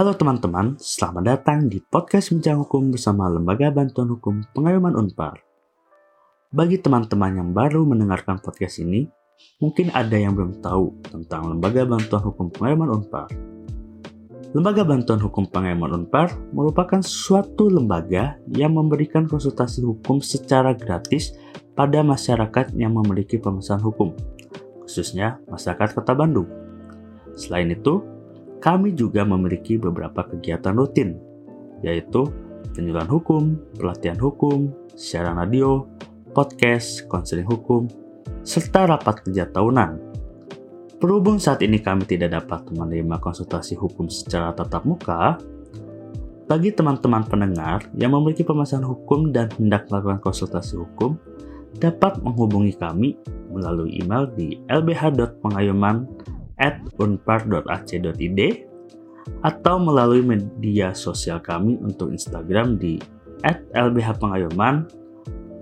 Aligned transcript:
Halo 0.00 0.16
teman-teman, 0.16 0.80
selamat 0.80 1.24
datang 1.28 1.68
di 1.68 1.76
podcast 1.76 2.32
Bincang 2.32 2.64
Hukum 2.64 2.88
bersama 2.88 3.28
Lembaga 3.28 3.68
Bantuan 3.68 4.08
Hukum 4.08 4.40
Pengayoman 4.56 4.96
Unpar. 4.96 5.44
Bagi 6.48 6.80
teman-teman 6.80 7.36
yang 7.36 7.52
baru 7.52 7.84
mendengarkan 7.84 8.40
podcast 8.40 8.80
ini, 8.80 9.04
mungkin 9.60 9.92
ada 9.92 10.16
yang 10.16 10.32
belum 10.32 10.64
tahu 10.64 11.04
tentang 11.04 11.52
Lembaga 11.52 11.84
Bantuan 11.84 12.24
Hukum 12.24 12.48
Pengayoman 12.48 12.96
Unpar. 12.96 13.28
Lembaga 14.56 14.88
Bantuan 14.88 15.20
Hukum 15.20 15.44
Pengayoman 15.52 15.92
Unpar 15.92 16.32
merupakan 16.56 17.04
suatu 17.04 17.68
lembaga 17.68 18.40
yang 18.56 18.72
memberikan 18.72 19.28
konsultasi 19.28 19.84
hukum 19.84 20.24
secara 20.24 20.72
gratis 20.72 21.36
pada 21.76 22.00
masyarakat 22.00 22.72
yang 22.72 22.96
memiliki 22.96 23.36
pemesan 23.36 23.84
hukum, 23.84 24.16
khususnya 24.80 25.44
masyarakat 25.52 25.92
Kota 25.92 26.16
Bandung. 26.16 26.48
Selain 27.36 27.68
itu, 27.68 28.00
kami 28.60 28.92
juga 28.92 29.24
memiliki 29.24 29.80
beberapa 29.80 30.22
kegiatan 30.28 30.76
rutin, 30.76 31.16
yaitu 31.80 32.28
penyuluhan 32.76 33.08
hukum, 33.08 33.56
pelatihan 33.74 34.20
hukum, 34.20 34.68
siaran 34.92 35.40
radio, 35.40 35.88
podcast, 36.36 37.08
konseling 37.08 37.48
hukum, 37.48 37.88
serta 38.44 38.84
rapat 38.84 39.24
kerja 39.24 39.48
tahunan. 39.48 40.12
Berhubung 41.00 41.40
saat 41.40 41.64
ini 41.64 41.80
kami 41.80 42.04
tidak 42.04 42.44
dapat 42.44 42.68
menerima 42.76 43.16
konsultasi 43.24 43.72
hukum 43.80 44.12
secara 44.12 44.52
tatap 44.52 44.84
muka, 44.84 45.40
bagi 46.44 46.74
teman-teman 46.74 47.24
pendengar 47.24 47.88
yang 47.96 48.12
memiliki 48.12 48.44
pemasaran 48.44 48.84
hukum 48.84 49.32
dan 49.32 49.48
hendak 49.56 49.88
melakukan 49.88 50.20
konsultasi 50.20 50.76
hukum, 50.76 51.16
dapat 51.80 52.20
menghubungi 52.20 52.76
kami 52.76 53.16
melalui 53.48 54.02
email 54.02 54.28
di 54.34 54.60
lbh.pengayuman 54.68 56.04
at 56.60 56.76
unpar.ac.id 57.00 58.40
atau 59.40 59.74
melalui 59.80 60.20
media 60.20 60.92
sosial 60.92 61.40
kami 61.40 61.80
untuk 61.80 62.12
Instagram 62.12 62.76
di 62.76 63.00
at 63.40 63.64
lbhpengayoman, 63.72 64.84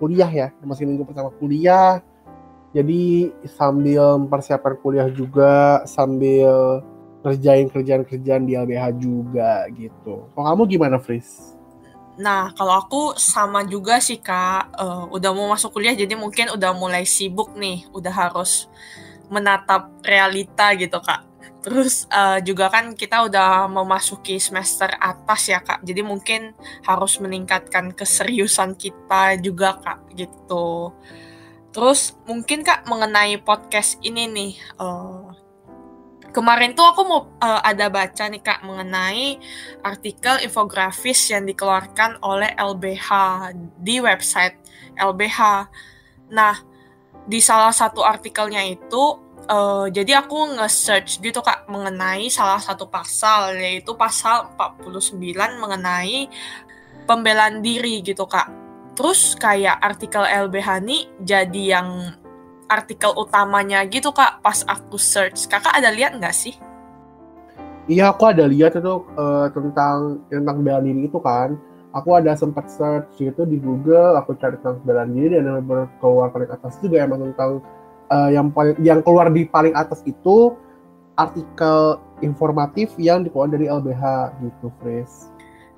kuliah 0.00 0.32
ya, 0.32 0.48
masih 0.64 0.88
minggu 0.88 1.04
pertama 1.04 1.28
kuliah. 1.36 2.00
Jadi 2.72 3.28
sambil 3.44 4.16
mempersiapkan 4.24 4.80
kuliah 4.80 5.12
juga, 5.12 5.84
sambil 5.84 6.80
kerjain 7.20 7.68
kerjaan-kerjaan 7.68 8.48
di 8.48 8.56
LBH 8.56 8.96
juga 8.96 9.68
gitu. 9.76 10.32
Kalau 10.32 10.46
kamu 10.48 10.64
gimana, 10.64 10.96
Fris? 10.96 11.60
Nah, 12.16 12.56
kalau 12.56 12.88
aku 12.88 13.20
sama 13.20 13.68
juga 13.68 14.00
sih 14.00 14.16
kak, 14.16 14.72
uh, 14.80 15.12
udah 15.12 15.28
mau 15.28 15.52
masuk 15.52 15.76
kuliah 15.76 15.92
jadi 15.92 16.16
mungkin 16.16 16.56
udah 16.56 16.72
mulai 16.72 17.04
sibuk 17.04 17.52
nih, 17.52 17.84
udah 17.92 18.16
harus 18.16 18.64
menatap 19.28 19.92
realita 20.04 20.72
gitu 20.76 21.00
kak. 21.00 21.24
Terus 21.58 22.06
uh, 22.08 22.40
juga 22.40 22.70
kan 22.70 22.94
kita 22.94 23.26
udah 23.28 23.66
memasuki 23.68 24.40
semester 24.40 24.88
atas 24.98 25.50
ya 25.50 25.60
kak, 25.60 25.82
jadi 25.84 26.00
mungkin 26.06 26.54
harus 26.86 27.18
meningkatkan 27.18 27.92
keseriusan 27.92 28.78
kita 28.78 29.36
juga 29.42 29.76
kak 29.82 30.00
gitu. 30.16 30.94
Terus 31.74 32.16
mungkin 32.24 32.64
kak 32.64 32.88
mengenai 32.88 33.42
podcast 33.42 34.00
ini 34.00 34.24
nih, 34.30 34.52
uh, 34.80 35.28
kemarin 36.32 36.72
tuh 36.78 36.86
aku 36.86 37.02
mau 37.04 37.20
uh, 37.42 37.60
ada 37.60 37.90
baca 37.90 38.24
nih 38.30 38.40
kak 38.40 38.62
mengenai 38.62 39.36
artikel 39.82 40.38
infografis 40.44 41.28
yang 41.34 41.44
dikeluarkan 41.44 42.22
oleh 42.22 42.54
LBH 42.54 43.08
di 43.82 43.98
website 43.98 44.56
LBH. 44.94 45.68
Nah 46.30 46.67
di 47.28 47.44
salah 47.44 47.76
satu 47.76 48.00
artikelnya 48.00 48.64
itu 48.64 49.20
uh, 49.52 49.86
jadi 49.92 50.24
aku 50.24 50.56
nge-search 50.56 51.20
gitu 51.20 51.44
kak 51.44 51.68
mengenai 51.68 52.32
salah 52.32 52.56
satu 52.56 52.88
pasal 52.88 53.52
yaitu 53.60 53.92
pasal 53.92 54.48
49 54.56 55.60
mengenai 55.60 56.32
pembelaan 57.04 57.60
diri 57.60 58.00
gitu 58.00 58.24
kak. 58.24 58.48
Terus 58.96 59.36
kayak 59.36 59.76
artikel 59.78 60.24
LBH 60.24 60.68
nih 60.82 61.02
jadi 61.20 61.62
yang 61.78 62.16
artikel 62.68 63.12
utamanya 63.12 63.84
gitu 63.84 64.08
kak 64.16 64.40
pas 64.40 64.64
aku 64.64 64.96
search. 64.96 65.48
Kakak 65.52 65.76
ada 65.76 65.92
lihat 65.92 66.16
nggak 66.16 66.32
sih? 66.32 66.56
Iya 67.88 68.12
aku 68.12 68.28
ada 68.28 68.44
lihat 68.44 68.76
itu 68.76 68.94
uh, 69.16 69.48
tentang 69.52 70.20
tentang 70.28 70.60
bela 70.60 70.80
diri 70.84 71.08
itu 71.08 71.16
kan 71.20 71.56
aku 71.98 72.16
ada 72.16 72.32
sempat 72.38 72.70
search 72.70 73.10
gitu 73.18 73.42
di 73.44 73.58
Google, 73.58 74.14
aku 74.16 74.38
cari 74.38 74.56
tentang 74.62 74.80
bela 74.86 75.04
diri 75.04 75.38
dan 75.38 75.58
yang 75.60 75.90
keluar 75.98 76.30
paling 76.30 76.50
atas 76.50 76.78
juga 76.78 77.02
emang 77.02 77.30
tentang 77.30 77.60
uh, 78.08 78.30
yang 78.30 78.48
paling 78.54 78.78
yang 78.80 79.00
keluar 79.02 79.28
di 79.28 79.44
paling 79.44 79.74
atas 79.74 80.00
itu 80.06 80.54
artikel 81.18 81.98
informatif 82.22 82.94
yang 82.96 83.26
dikeluarkan 83.26 83.58
dari 83.58 83.66
LBH 83.66 84.04
gitu, 84.42 84.70
Fris. 84.78 85.28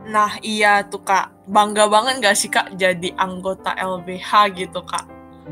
Nah 0.05 0.41
iya 0.41 0.81
tuh 0.85 1.05
kak, 1.05 1.29
bangga 1.45 1.85
banget 1.85 2.25
gak 2.25 2.37
sih 2.37 2.49
kak 2.49 2.73
jadi 2.77 3.13
anggota 3.21 3.77
LBH 3.77 4.57
gitu 4.57 4.81
kak? 4.85 5.05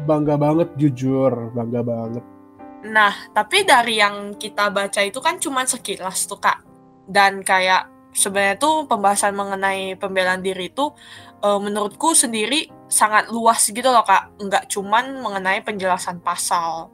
Bangga 0.09 0.41
banget 0.41 0.69
jujur, 0.81 1.53
bangga 1.53 1.85
banget. 1.85 2.25
Nah 2.89 3.13
tapi 3.37 3.69
dari 3.69 4.01
yang 4.01 4.37
kita 4.41 4.73
baca 4.73 5.05
itu 5.05 5.21
kan 5.21 5.37
cuma 5.37 5.69
sekilas 5.69 6.25
tuh 6.25 6.41
kak, 6.41 6.65
dan 7.05 7.45
kayak 7.45 7.98
sebenarnya 8.13 8.57
tuh 8.59 8.89
pembahasan 8.89 9.37
mengenai 9.37 9.95
pembelaan 9.95 10.43
diri 10.43 10.73
itu 10.73 10.91
uh, 11.45 11.59
menurutku 11.61 12.17
sendiri 12.17 12.71
sangat 12.89 13.29
luas 13.31 13.63
gitu 13.69 13.87
loh 13.89 14.05
kak. 14.05 14.33
Nggak 14.41 14.65
cuman 14.73 15.21
mengenai 15.21 15.61
penjelasan 15.63 16.19
pasal. 16.25 16.91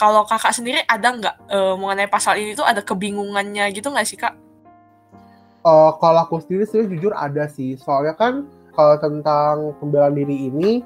Kalau 0.00 0.24
kakak 0.24 0.56
sendiri 0.56 0.80
ada 0.88 1.12
nggak 1.12 1.36
uh, 1.52 1.74
mengenai 1.76 2.08
pasal 2.08 2.40
ini 2.40 2.56
tuh 2.56 2.64
ada 2.64 2.80
kebingungannya 2.80 3.68
gitu 3.76 3.92
nggak 3.92 4.08
sih 4.08 4.16
kak? 4.16 4.32
Uh, 5.60 5.92
kalau 6.00 6.24
aku 6.24 6.40
sendiri 6.40 6.64
sih 6.64 6.88
jujur 6.88 7.12
ada 7.12 7.44
sih. 7.52 7.76
Soalnya 7.76 8.16
kan 8.16 8.48
kalau 8.72 8.96
tentang 8.96 9.76
pembelaan 9.76 10.16
diri 10.16 10.48
ini 10.48 10.80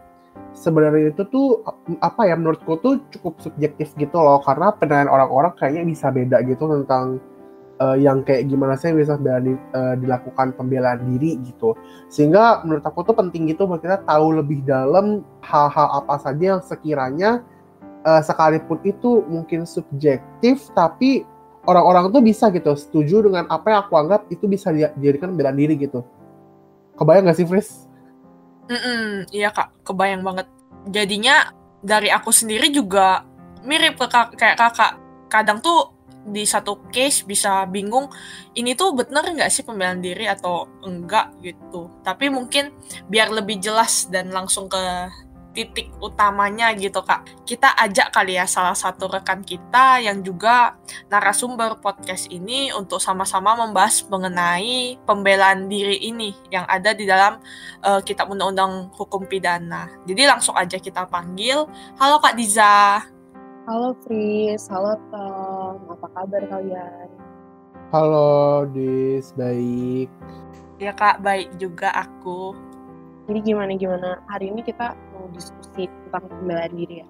sebenarnya 0.50 1.14
itu 1.14 1.22
tuh 1.30 1.62
apa 2.02 2.26
ya 2.26 2.34
menurutku 2.34 2.74
tuh 2.82 2.98
cukup 3.14 3.38
subjektif 3.38 3.94
gitu 3.94 4.18
loh. 4.18 4.42
Karena 4.42 4.74
penilaian 4.74 5.06
orang-orang 5.06 5.54
kayaknya 5.54 5.86
bisa 5.86 6.10
beda 6.10 6.42
gitu 6.42 6.66
tentang 6.66 7.22
uh, 7.80 7.96
yang 7.98 8.22
kayak 8.22 8.46
gimana 8.46 8.78
sih 8.78 8.94
bisa 8.94 9.18
berani, 9.18 9.58
uh, 9.74 9.94
dilakukan 9.98 10.54
pembelaan 10.54 11.02
diri 11.14 11.40
gitu. 11.42 11.74
Sehingga 12.10 12.62
menurut 12.62 12.84
aku 12.84 13.02
tuh 13.06 13.16
penting 13.16 13.50
gitu 13.50 13.66
buat 13.66 13.82
kita 13.82 14.04
tahu 14.06 14.38
lebih 14.42 14.62
dalam 14.62 15.26
hal-hal 15.42 16.04
apa 16.04 16.14
saja 16.22 16.58
yang 16.58 16.62
sekiranya 16.62 17.42
uh, 18.06 18.22
sekalipun 18.22 18.78
itu 18.84 19.24
mungkin 19.26 19.66
subjektif 19.66 20.70
tapi 20.76 21.26
orang-orang 21.64 22.12
tuh 22.12 22.20
bisa 22.20 22.52
gitu 22.52 22.76
setuju 22.76 23.24
dengan 23.24 23.48
apa 23.48 23.66
yang 23.72 23.80
aku 23.88 23.94
anggap 23.96 24.28
itu 24.28 24.44
bisa 24.44 24.70
dijadikan 24.70 25.32
pembelaan 25.32 25.56
diri 25.56 25.74
gitu. 25.80 26.04
Kebayang 26.94 27.26
gak 27.26 27.38
sih, 27.40 27.48
Fris? 27.48 27.90
Mm 28.70 28.80
-mm, 28.80 29.04
iya 29.34 29.50
kak, 29.52 29.72
kebayang 29.84 30.22
banget. 30.24 30.46
Jadinya 30.88 31.52
dari 31.84 32.08
aku 32.08 32.32
sendiri 32.32 32.72
juga 32.72 33.26
mirip 33.64 33.98
ke 33.98 34.06
kak, 34.08 34.36
kayak 34.38 34.56
kakak. 34.56 34.96
Kadang 35.28 35.58
tuh 35.60 35.93
di 36.24 36.48
satu 36.48 36.88
case 36.88 37.24
bisa 37.28 37.68
bingung 37.68 38.08
ini 38.56 38.72
tuh 38.72 38.96
bener 38.96 39.24
nggak 39.24 39.52
sih 39.52 39.60
pembelaan 39.60 40.00
diri 40.00 40.24
atau 40.24 40.64
enggak 40.80 41.36
gitu 41.44 41.92
tapi 42.00 42.32
mungkin 42.32 42.72
biar 43.12 43.28
lebih 43.28 43.60
jelas 43.60 44.08
dan 44.08 44.32
langsung 44.32 44.68
ke 44.68 44.80
titik 45.54 45.88
utamanya 46.02 46.74
gitu 46.74 47.00
kak. 47.00 47.24
Kita 47.46 47.78
ajak 47.78 48.10
kali 48.10 48.36
ya 48.36 48.44
salah 48.44 48.74
satu 48.74 49.06
rekan 49.06 49.46
kita 49.46 50.02
yang 50.02 50.20
juga 50.20 50.74
narasumber 51.08 51.78
podcast 51.78 52.26
ini 52.28 52.74
untuk 52.74 52.98
sama-sama 52.98 53.54
membahas 53.54 54.02
mengenai 54.10 54.98
pembelaan 55.06 55.70
diri 55.70 56.02
ini 56.02 56.34
yang 56.50 56.66
ada 56.66 56.90
di 56.92 57.06
dalam 57.06 57.38
uh, 57.86 58.02
kitab 58.02 58.28
undang-undang 58.28 58.90
hukum 58.98 59.24
pidana. 59.30 59.88
Jadi 60.04 60.26
langsung 60.26 60.58
aja 60.58 60.76
kita 60.76 61.06
panggil. 61.06 61.70
Halo 61.96 62.18
Kak 62.18 62.34
Diza. 62.34 63.06
Halo 63.64 63.96
Fris, 64.04 64.68
halo 64.68 64.92
Tom, 65.08 65.53
apa 65.72 66.06
kabar 66.12 66.42
kalian? 66.48 67.08
Halo 67.88 68.66
Dis, 68.74 69.32
baik. 69.38 70.10
Ya 70.82 70.92
kak, 70.92 71.22
baik 71.22 71.56
juga 71.56 71.94
aku. 71.94 72.52
Jadi 73.24 73.40
gimana 73.40 73.72
gimana 73.78 74.20
hari 74.28 74.52
ini 74.52 74.60
kita 74.60 74.92
mau 75.14 75.30
diskusi 75.32 75.88
tentang 75.88 76.28
pembelaan 76.28 76.72
diri 76.76 76.94
ya? 77.00 77.06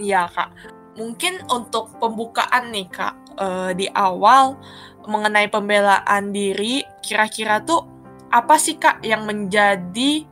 Iya 0.00 0.22
kak. 0.26 0.50
Mungkin 0.98 1.46
untuk 1.52 1.94
pembukaan 2.02 2.74
nih 2.74 2.88
kak 2.90 3.14
uh, 3.38 3.70
di 3.70 3.86
awal 3.94 4.58
mengenai 5.06 5.46
pembelaan 5.46 6.34
diri, 6.34 6.82
kira-kira 7.04 7.62
tuh 7.62 7.86
apa 8.30 8.58
sih 8.58 8.78
kak 8.78 9.02
yang 9.06 9.22
menjadi 9.22 10.26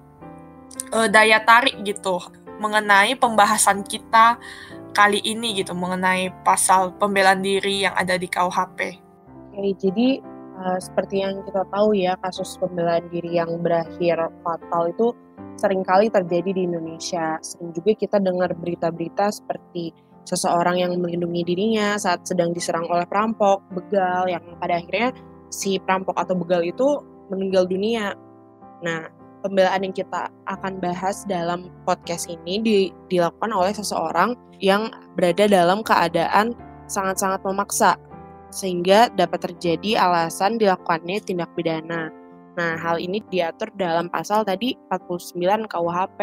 uh, 0.90 1.06
daya 1.06 1.42
tarik 1.46 1.78
gitu 1.86 2.18
mengenai 2.58 3.14
pembahasan 3.14 3.86
kita 3.86 4.38
kali 4.98 5.22
ini 5.22 5.62
gitu 5.62 5.78
mengenai 5.78 6.34
pasal 6.42 6.90
pembelaan 6.98 7.38
diri 7.38 7.86
yang 7.86 7.94
ada 7.94 8.18
di 8.18 8.26
KUHP. 8.26 8.98
Oke, 9.54 9.70
jadi 9.78 10.18
uh, 10.58 10.78
seperti 10.82 11.22
yang 11.22 11.38
kita 11.46 11.62
tahu 11.70 11.94
ya 11.94 12.18
kasus 12.18 12.58
pembelaan 12.58 13.06
diri 13.14 13.38
yang 13.38 13.62
berakhir 13.62 14.18
fatal 14.42 14.90
itu 14.90 15.14
sering 15.54 15.86
kali 15.86 16.10
terjadi 16.10 16.50
di 16.50 16.66
Indonesia. 16.66 17.38
Sering 17.38 17.70
juga 17.70 17.94
kita 17.94 18.18
dengar 18.18 18.50
berita-berita 18.58 19.30
seperti 19.30 19.94
seseorang 20.26 20.82
yang 20.82 20.92
melindungi 20.98 21.46
dirinya 21.46 21.94
saat 21.94 22.26
sedang 22.26 22.50
diserang 22.50 22.90
oleh 22.90 23.06
perampok, 23.06 23.62
begal 23.70 24.26
yang 24.26 24.42
pada 24.58 24.82
akhirnya 24.82 25.14
si 25.48 25.78
perampok 25.78 26.18
atau 26.18 26.34
begal 26.34 26.66
itu 26.66 27.00
meninggal 27.30 27.70
dunia. 27.70 28.18
Nah, 28.82 29.08
pembelaan 29.40 29.86
yang 29.86 29.94
kita 29.94 30.30
akan 30.46 30.82
bahas 30.82 31.22
dalam 31.26 31.70
podcast 31.86 32.28
ini 32.28 32.60
di, 32.60 32.76
dilakukan 33.10 33.50
oleh 33.54 33.72
seseorang 33.74 34.34
yang 34.58 34.90
berada 35.14 35.46
dalam 35.46 35.86
keadaan 35.86 36.54
sangat-sangat 36.90 37.40
memaksa 37.46 37.94
sehingga 38.48 39.12
dapat 39.12 39.50
terjadi 39.52 40.00
alasan 40.00 40.56
dilakukannya 40.56 41.20
tindak 41.20 41.52
pidana. 41.52 42.08
Nah, 42.58 42.74
hal 42.80 42.98
ini 42.98 43.22
diatur 43.30 43.70
dalam 43.78 44.10
pasal 44.10 44.42
tadi 44.42 44.74
49 44.90 45.68
KUHP. 45.70 46.20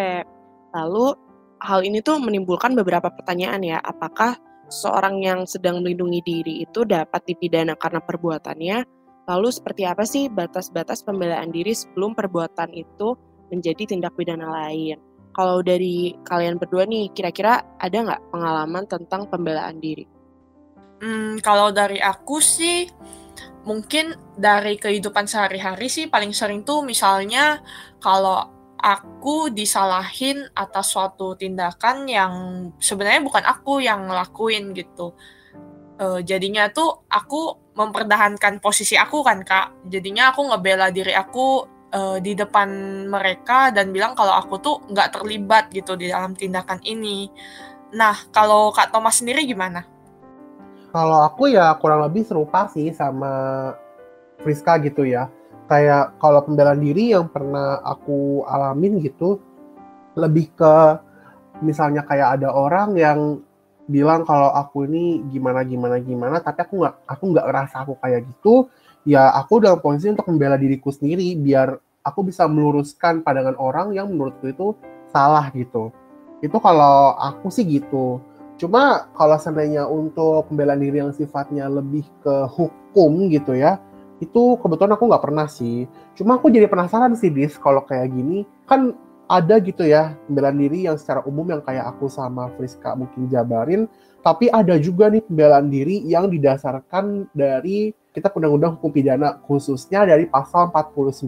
Lalu 0.76 1.16
hal 1.64 1.80
ini 1.86 2.04
tuh 2.04 2.20
menimbulkan 2.20 2.76
beberapa 2.76 3.08
pertanyaan 3.08 3.64
ya, 3.64 3.78
apakah 3.80 4.36
seorang 4.68 5.22
yang 5.22 5.46
sedang 5.46 5.80
melindungi 5.80 6.20
diri 6.26 6.54
itu 6.66 6.84
dapat 6.84 7.22
dipidana 7.30 7.78
karena 7.78 8.02
perbuatannya 8.02 8.78
Lalu 9.26 9.50
seperti 9.50 9.84
apa 9.90 10.06
sih 10.06 10.30
batas-batas 10.30 11.02
pembelaan 11.02 11.50
diri 11.50 11.74
sebelum 11.74 12.14
perbuatan 12.14 12.70
itu 12.78 13.18
menjadi 13.50 13.98
tindak 13.98 14.14
pidana 14.14 14.46
lain? 14.50 15.02
Kalau 15.36 15.60
dari 15.60 16.16
kalian 16.24 16.56
berdua 16.56 16.88
nih, 16.88 17.12
kira-kira 17.12 17.60
ada 17.82 17.98
nggak 17.98 18.32
pengalaman 18.32 18.86
tentang 18.88 19.28
pembelaan 19.28 19.82
diri? 19.84 20.08
Hmm, 21.04 21.44
kalau 21.44 21.76
dari 21.76 22.00
aku 22.00 22.40
sih, 22.40 22.88
mungkin 23.68 24.16
dari 24.38 24.78
kehidupan 24.78 25.26
sehari-hari 25.26 25.90
sih 25.90 26.06
paling 26.06 26.32
sering 26.32 26.62
tuh 26.62 26.86
misalnya 26.86 27.60
kalau 27.98 28.56
aku 28.78 29.50
disalahin 29.50 30.46
atas 30.54 30.94
suatu 30.94 31.34
tindakan 31.34 32.06
yang 32.06 32.34
sebenarnya 32.78 33.26
bukan 33.26 33.42
aku 33.42 33.82
yang 33.82 34.06
ngelakuin 34.06 34.72
gitu. 34.78 35.18
Uh, 35.96 36.20
jadinya 36.20 36.68
tuh 36.68 37.08
aku 37.08 37.72
mempertahankan 37.76 38.60
posisi 38.60 39.00
aku 39.00 39.24
kan 39.24 39.44
kak. 39.48 39.88
Jadinya 39.88 40.36
aku 40.36 40.52
ngebela 40.52 40.92
diri 40.92 41.16
aku 41.16 41.64
uh, 41.96 42.18
di 42.20 42.36
depan 42.36 42.68
mereka 43.08 43.72
dan 43.72 43.96
bilang 43.96 44.12
kalau 44.12 44.36
aku 44.36 44.60
tuh 44.60 44.76
nggak 44.92 45.16
terlibat 45.16 45.72
gitu 45.72 45.96
di 45.96 46.12
dalam 46.12 46.36
tindakan 46.36 46.84
ini. 46.84 47.32
Nah 47.96 48.16
kalau 48.36 48.76
kak 48.76 48.92
Thomas 48.92 49.24
sendiri 49.24 49.48
gimana? 49.48 49.88
Kalau 50.96 51.28
aku 51.28 51.52
ya 51.52 51.76
kurang 51.80 52.08
lebih 52.08 52.24
serupa 52.24 52.72
sih 52.72 52.92
sama 52.96 53.72
Friska 54.44 54.80
gitu 54.84 55.04
ya. 55.04 55.28
Kayak 55.68 56.16
kalau 56.20 56.44
pembelaan 56.44 56.80
diri 56.80 57.12
yang 57.12 57.28
pernah 57.28 57.84
aku 57.84 58.48
alamin 58.48 59.00
gitu 59.04 59.40
lebih 60.16 60.52
ke 60.56 60.76
misalnya 61.60 62.04
kayak 62.08 62.40
ada 62.40 62.52
orang 62.52 62.96
yang 62.96 63.20
bilang 63.86 64.26
kalau 64.26 64.50
aku 64.50 64.90
ini 64.90 65.22
gimana 65.30 65.62
gimana 65.62 66.02
gimana 66.02 66.42
tapi 66.42 66.66
aku 66.66 66.82
nggak 66.82 66.96
aku 67.06 67.24
nggak 67.34 67.46
ngerasa 67.46 67.76
aku 67.86 67.94
kayak 68.02 68.26
gitu 68.26 68.66
ya 69.06 69.30
aku 69.38 69.62
dalam 69.62 69.78
posisi 69.78 70.10
untuk 70.10 70.26
membela 70.34 70.58
diriku 70.58 70.90
sendiri 70.90 71.38
biar 71.38 71.78
aku 72.06 72.26
bisa 72.26 72.46
meluruskan 72.46 73.26
pandangan 73.26 73.58
orang 73.58 73.94
yang 73.98 74.10
menurutku 74.14 74.50
itu 74.50 74.68
salah 75.10 75.50
gitu. 75.58 75.90
Itu 76.46 76.62
kalau 76.62 77.18
aku 77.18 77.50
sih 77.50 77.66
gitu. 77.66 78.22
Cuma 78.62 79.10
kalau 79.18 79.36
seandainya 79.36 79.90
untuk 79.90 80.48
pembelaan 80.48 80.80
diri 80.80 81.02
yang 81.02 81.12
sifatnya 81.12 81.68
lebih 81.68 82.06
ke 82.22 82.48
hukum 82.48 83.28
gitu 83.34 83.58
ya 83.58 83.82
itu 84.24 84.56
kebetulan 84.64 84.96
aku 84.96 85.12
nggak 85.12 85.24
pernah 85.28 85.48
sih. 85.50 85.90
Cuma 86.16 86.40
aku 86.40 86.48
jadi 86.48 86.72
penasaran 86.72 87.20
sih 87.20 87.28
dis 87.28 87.60
kalau 87.60 87.84
kayak 87.84 88.16
gini. 88.16 88.48
Kan 88.64 88.96
ada 89.26 89.58
gitu 89.58 89.82
ya 89.86 90.14
pembelaan 90.30 90.58
diri 90.62 90.86
yang 90.86 90.98
secara 91.02 91.26
umum 91.26 91.50
yang 91.50 91.62
kayak 91.66 91.90
aku 91.90 92.06
sama 92.06 92.54
Friska 92.54 92.94
mungkin 92.94 93.26
jabarin, 93.30 93.90
tapi 94.22 94.50
ada 94.54 94.78
juga 94.78 95.10
nih 95.10 95.26
pembelaan 95.26 95.70
diri 95.70 96.02
yang 96.06 96.30
didasarkan 96.30 97.30
dari 97.34 97.94
kita 98.14 98.32
undang-undang 98.32 98.78
hukum 98.80 98.94
pidana 98.94 99.42
khususnya 99.44 100.08
dari 100.08 100.30
pasal 100.30 100.72
49. 100.72 101.26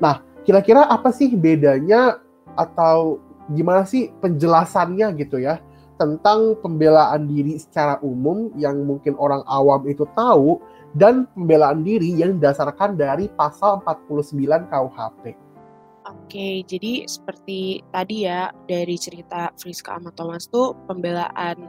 Nah, 0.00 0.24
kira-kira 0.46 0.88
apa 0.88 1.12
sih 1.12 1.28
bedanya 1.34 2.22
atau 2.56 3.20
gimana 3.52 3.82
sih 3.84 4.08
penjelasannya 4.22 5.06
gitu 5.18 5.42
ya 5.42 5.58
tentang 6.00 6.56
pembelaan 6.64 7.28
diri 7.28 7.60
secara 7.60 8.00
umum 8.00 8.48
yang 8.56 8.80
mungkin 8.88 9.12
orang 9.20 9.44
awam 9.44 9.84
itu 9.84 10.08
tahu 10.16 10.56
dan 10.96 11.28
pembelaan 11.36 11.84
diri 11.84 12.16
yang 12.16 12.40
didasarkan 12.40 12.96
dari 12.96 13.28
pasal 13.36 13.84
49 13.84 14.72
KUHP. 14.72 15.49
Oke, 16.08 16.64
jadi 16.64 17.04
seperti 17.04 17.84
tadi 17.92 18.24
ya 18.24 18.48
dari 18.64 18.96
cerita 18.96 19.52
Friska 19.60 20.00
sama 20.00 20.08
Thomas 20.16 20.48
tuh 20.48 20.72
pembelaan 20.88 21.60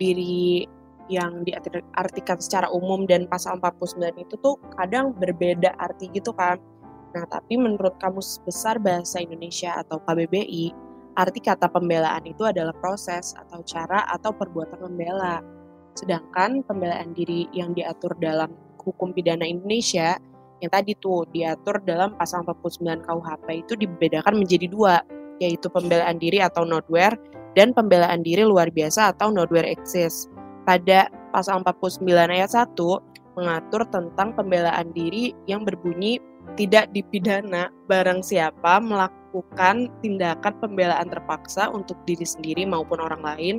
diri 0.00 0.64
yang 1.12 1.44
diartikan 1.44 2.40
secara 2.40 2.72
umum 2.72 3.04
dan 3.04 3.28
pasal 3.28 3.60
49 3.60 4.24
itu 4.24 4.34
tuh 4.40 4.56
kadang 4.80 5.12
berbeda 5.12 5.76
arti 5.76 6.08
gitu 6.16 6.32
kan. 6.32 6.56
Nah, 7.12 7.28
tapi 7.28 7.60
menurut 7.60 7.94
Kamus 8.00 8.40
Besar 8.48 8.80
Bahasa 8.80 9.20
Indonesia 9.20 9.76
atau 9.76 10.00
KBBI, 10.00 10.72
arti 11.20 11.40
kata 11.44 11.68
pembelaan 11.68 12.24
itu 12.24 12.42
adalah 12.42 12.72
proses 12.80 13.36
atau 13.36 13.60
cara 13.68 14.08
atau 14.08 14.32
perbuatan 14.32 14.80
membela. 14.80 15.44
Sedangkan 15.94 16.64
pembelaan 16.64 17.12
diri 17.12 17.46
yang 17.52 17.76
diatur 17.76 18.16
dalam 18.18 18.50
hukum 18.80 19.12
pidana 19.14 19.44
Indonesia 19.44 20.18
yang 20.64 20.72
tadi 20.72 20.96
tuh 20.96 21.28
diatur 21.28 21.84
dalam 21.84 22.16
pasal 22.16 22.40
49 22.48 23.04
KUHP 23.04 23.46
itu 23.60 23.72
dibedakan 23.76 24.40
menjadi 24.40 24.66
dua, 24.72 25.04
yaitu 25.44 25.68
pembelaan 25.68 26.16
diri 26.16 26.40
atau 26.40 26.64
notware 26.64 27.20
dan 27.52 27.76
pembelaan 27.76 28.24
diri 28.24 28.48
luar 28.48 28.72
biasa 28.72 29.12
atau 29.12 29.28
notware 29.28 29.68
exist. 29.68 30.32
Pada 30.64 31.12
pasal 31.36 31.60
49 31.60 32.08
ayat 32.32 32.50
1 32.56 32.72
mengatur 33.36 33.84
tentang 33.92 34.32
pembelaan 34.32 34.88
diri 34.96 35.36
yang 35.44 35.66
berbunyi 35.68 36.22
tidak 36.54 36.88
dipidana 36.94 37.68
barang 37.90 38.22
siapa 38.22 38.78
melakukan 38.78 39.90
tindakan 40.00 40.54
pembelaan 40.62 41.10
terpaksa 41.10 41.68
untuk 41.68 41.98
diri 42.06 42.22
sendiri 42.22 42.62
maupun 42.64 43.02
orang 43.02 43.20
lain, 43.20 43.54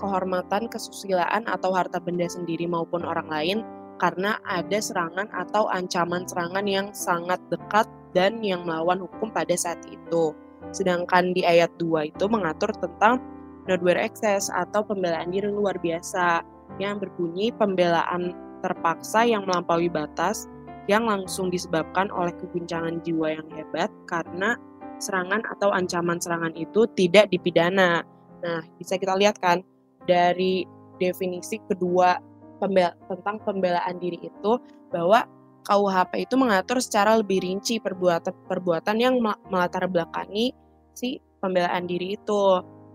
kehormatan, 0.00 0.66
kesusilaan 0.72 1.44
atau 1.44 1.70
harta 1.76 2.00
benda 2.00 2.24
sendiri 2.24 2.64
maupun 2.64 3.04
orang 3.04 3.28
lain, 3.28 3.58
karena 3.98 4.38
ada 4.46 4.78
serangan 4.78 5.28
atau 5.34 5.66
ancaman 5.68 6.24
serangan 6.24 6.64
yang 6.64 6.88
sangat 6.94 7.42
dekat 7.50 7.84
dan 8.16 8.40
yang 8.40 8.64
melawan 8.64 9.02
hukum 9.04 9.28
pada 9.28 9.52
saat 9.58 9.82
itu. 9.90 10.32
Sedangkan 10.72 11.36
di 11.36 11.44
ayat 11.44 11.70
2 11.76 12.14
itu 12.14 12.24
mengatur 12.30 12.72
tentang 12.78 13.20
nodware 13.68 14.00
excess 14.00 14.48
atau 14.48 14.80
pembelaan 14.80 15.28
diri 15.28 15.52
luar 15.52 15.76
biasa 15.76 16.40
yang 16.80 16.96
berbunyi 16.96 17.52
pembelaan 17.52 18.32
terpaksa 18.64 19.28
yang 19.28 19.44
melampaui 19.44 19.92
batas 19.92 20.48
yang 20.88 21.04
langsung 21.04 21.52
disebabkan 21.52 22.08
oleh 22.08 22.32
keguncangan 22.40 23.04
jiwa 23.04 23.36
yang 23.36 23.48
hebat 23.52 23.92
karena 24.08 24.56
serangan 24.98 25.44
atau 25.52 25.70
ancaman 25.70 26.18
serangan 26.18 26.56
itu 26.56 26.88
tidak 26.96 27.28
dipidana. 27.28 28.02
Nah, 28.40 28.60
bisa 28.80 28.96
kita 28.96 29.14
lihat 29.14 29.36
kan 29.38 29.60
dari 30.08 30.64
definisi 30.98 31.60
kedua 31.68 32.18
pembela 32.58 32.94
tentang 33.06 33.38
pembelaan 33.42 33.96
diri 33.98 34.28
itu 34.28 34.52
bahwa 34.90 35.24
KUHP 35.68 36.24
itu 36.28 36.34
mengatur 36.38 36.78
secara 36.80 37.18
lebih 37.18 37.44
rinci 37.44 37.76
perbuatan 37.82 38.32
perbuatan 38.48 38.96
yang 38.98 39.20
melatar 39.22 39.84
belakangi 39.90 40.54
si 40.96 41.20
pembelaan 41.38 41.84
diri 41.84 42.16
itu. 42.16 42.42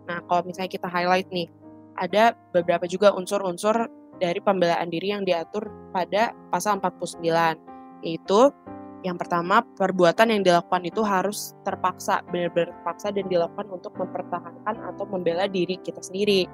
Nah, 0.09 0.19
kalau 0.27 0.41
misalnya 0.43 0.71
kita 0.71 0.87
highlight 0.89 1.29
nih, 1.31 1.47
ada 1.95 2.35
beberapa 2.51 2.83
juga 2.89 3.13
unsur-unsur 3.13 3.87
dari 4.17 4.39
pembelaan 4.41 4.89
diri 4.89 5.13
yang 5.15 5.23
diatur 5.23 5.69
pada 5.93 6.33
pasal 6.49 6.81
49, 6.81 8.03
yaitu 8.03 8.51
yang 9.03 9.19
pertama, 9.19 9.59
perbuatan 9.75 10.31
yang 10.31 10.41
dilakukan 10.47 10.83
itu 10.87 11.03
harus 11.03 11.51
terpaksa, 11.67 12.23
benar-benar 12.31 12.71
terpaksa 12.71 13.11
dan 13.11 13.27
dilakukan 13.27 13.67
untuk 13.67 13.91
mempertahankan 13.99 14.75
atau 14.79 15.03
membela 15.11 15.43
diri 15.51 15.75
kita 15.83 15.99
sendiri. 15.99 16.47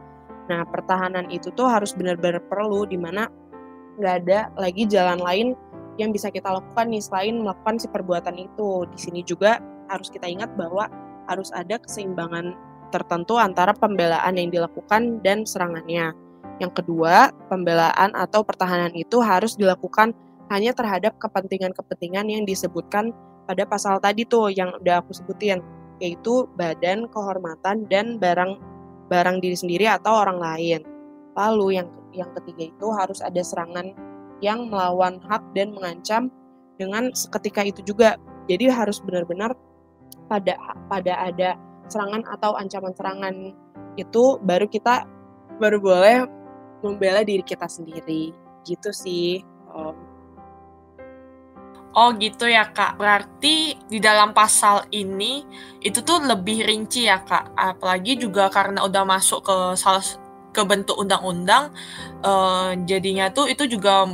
Nah, 0.49 0.65
pertahanan 0.65 1.29
itu 1.29 1.53
tuh 1.53 1.69
harus 1.69 1.93
benar-benar 1.93 2.41
perlu, 2.49 2.89
di 2.89 2.97
mana 2.97 3.29
nggak 4.01 4.15
ada 4.25 4.39
lagi 4.57 4.89
jalan 4.89 5.21
lain 5.21 5.47
yang 6.01 6.09
bisa 6.09 6.33
kita 6.33 6.49
lakukan 6.49 6.89
nih 6.89 7.03
selain 7.03 7.37
melakukan 7.37 7.77
si 7.77 7.87
perbuatan 7.91 8.35
itu. 8.39 8.89
Di 8.89 8.97
sini 8.97 9.21
juga 9.21 9.61
harus 9.91 10.09
kita 10.09 10.25
ingat 10.25 10.49
bahwa 10.57 10.89
harus 11.29 11.53
ada 11.53 11.77
keseimbangan 11.77 12.57
tertentu 12.89 13.37
antara 13.37 13.77
pembelaan 13.77 14.33
yang 14.33 14.49
dilakukan 14.49 15.21
dan 15.21 15.45
serangannya. 15.45 16.17
Yang 16.57 16.81
kedua, 16.81 17.29
pembelaan 17.47 18.11
atau 18.17 18.41
pertahanan 18.41 18.91
itu 18.97 19.21
harus 19.21 19.53
dilakukan 19.53 20.11
hanya 20.49 20.73
terhadap 20.73 21.13
kepentingan-kepentingan 21.21 22.25
yang 22.25 22.43
disebutkan 22.43 23.13
pada 23.45 23.69
pasal 23.69 24.01
tadi 24.01 24.25
tuh 24.25 24.49
yang 24.49 24.73
udah 24.81 25.05
aku 25.05 25.13
sebutin, 25.13 25.61
yaitu 26.01 26.49
badan, 26.57 27.05
kehormatan, 27.13 27.85
dan 27.87 28.17
barang 28.17 28.57
barang 29.09 29.41
diri 29.41 29.57
sendiri 29.57 29.85
atau 29.89 30.23
orang 30.23 30.39
lain. 30.39 30.81
Lalu 31.35 31.81
yang 31.81 31.89
yang 32.13 32.29
ketiga 32.37 32.69
itu 32.69 32.87
harus 32.93 33.19
ada 33.19 33.41
serangan 33.41 33.93
yang 34.39 34.71
melawan 34.71 35.19
hak 35.25 35.43
dan 35.57 35.75
mengancam 35.75 36.31
dengan 36.79 37.11
seketika 37.11 37.65
itu 37.65 37.81
juga. 37.83 38.15
Jadi 38.47 38.69
harus 38.71 39.01
benar-benar 39.03 39.53
pada 40.29 40.55
pada 40.87 41.13
ada 41.29 41.57
serangan 41.89 42.25
atau 42.29 42.53
ancaman 42.55 42.93
serangan 42.93 43.35
itu 43.97 44.37
baru 44.45 44.69
kita 44.69 45.05
baru 45.57 45.77
boleh 45.81 46.17
membela 46.85 47.21
diri 47.25 47.43
kita 47.43 47.67
sendiri 47.67 48.31
gitu 48.63 48.89
sih. 48.93 49.43
Um, 49.69 50.08
Oh 51.97 52.13
gitu 52.17 52.45
ya 52.45 52.69
kak. 52.69 53.01
Berarti 53.01 53.73
di 53.89 53.97
dalam 53.97 54.31
pasal 54.31 54.85
ini 54.93 55.41
itu 55.81 56.05
tuh 56.05 56.21
lebih 56.21 56.65
rinci 56.65 57.09
ya 57.09 57.21
kak. 57.25 57.57
Apalagi 57.57 58.19
juga 58.21 58.47
karena 58.53 58.85
udah 58.85 59.03
masuk 59.07 59.45
ke 59.45 59.57
salah 59.73 60.03
ke 60.49 60.61
bentuk 60.65 60.97
undang-undang, 60.97 61.69
uh, 62.25 62.73
jadinya 62.89 63.29
tuh 63.29 63.45
itu 63.45 63.69
juga 63.69 64.09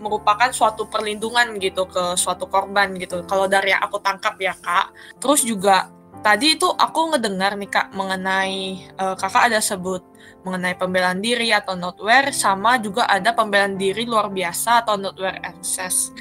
merupakan 0.00 0.48
suatu 0.50 0.88
perlindungan 0.88 1.60
gitu 1.60 1.84
ke 1.88 2.16
suatu 2.16 2.48
korban 2.48 2.96
gitu. 2.96 3.24
Kalau 3.28 3.46
dari 3.46 3.72
yang 3.72 3.84
aku 3.84 4.00
tangkap 4.00 4.36
ya 4.40 4.56
kak. 4.56 4.92
Terus 5.20 5.44
juga 5.44 5.92
tadi 6.22 6.56
itu 6.56 6.70
aku 6.70 7.12
ngedengar 7.12 7.58
nih 7.58 7.68
kak 7.68 7.86
mengenai 7.92 8.88
uh, 8.96 9.18
kakak 9.18 9.52
ada 9.52 9.58
sebut 9.58 10.00
mengenai 10.42 10.74
pembelaan 10.78 11.18
diri 11.22 11.50
atau 11.54 11.74
notwear 11.74 12.30
sama 12.34 12.78
juga 12.78 13.06
ada 13.10 13.34
pembelaan 13.34 13.78
diri 13.78 14.06
luar 14.06 14.30
biasa 14.30 14.86
atau 14.86 14.98
notwear 14.98 15.38
access 15.42 16.14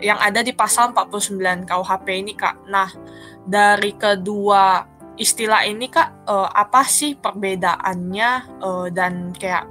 yang 0.00 0.18
ada 0.20 0.40
di 0.40 0.52
pasal 0.56 0.92
49 0.96 1.68
KUHP 1.68 2.06
ini 2.10 2.32
Kak. 2.36 2.66
Nah, 2.68 2.88
dari 3.44 3.94
kedua 3.94 4.84
istilah 5.20 5.68
ini 5.68 5.86
Kak, 5.92 6.26
uh, 6.26 6.48
apa 6.48 6.84
sih 6.88 7.16
perbedaannya 7.16 8.60
uh, 8.64 8.88
dan 8.88 9.36
kayak 9.36 9.68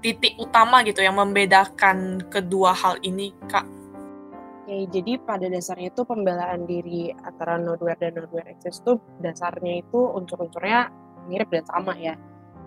titik 0.00 0.36
utama 0.40 0.80
gitu 0.84 1.04
yang 1.04 1.16
membedakan 1.16 2.24
kedua 2.28 2.76
hal 2.76 3.00
ini 3.04 3.32
Kak? 3.48 3.66
Oke, 4.70 4.86
jadi 4.86 5.18
pada 5.18 5.50
dasarnya 5.50 5.90
itu 5.90 6.06
pembelaan 6.06 6.62
diri 6.68 7.10
antara 7.26 7.58
nodware 7.58 7.98
dan 7.98 8.14
nodware 8.22 8.54
access 8.54 8.78
itu 8.84 9.02
dasarnya 9.18 9.82
itu 9.82 9.98
unsur-unsurnya 9.98 10.92
mirip 11.26 11.50
dan 11.50 11.64
sama 11.66 11.96
ya. 11.98 12.14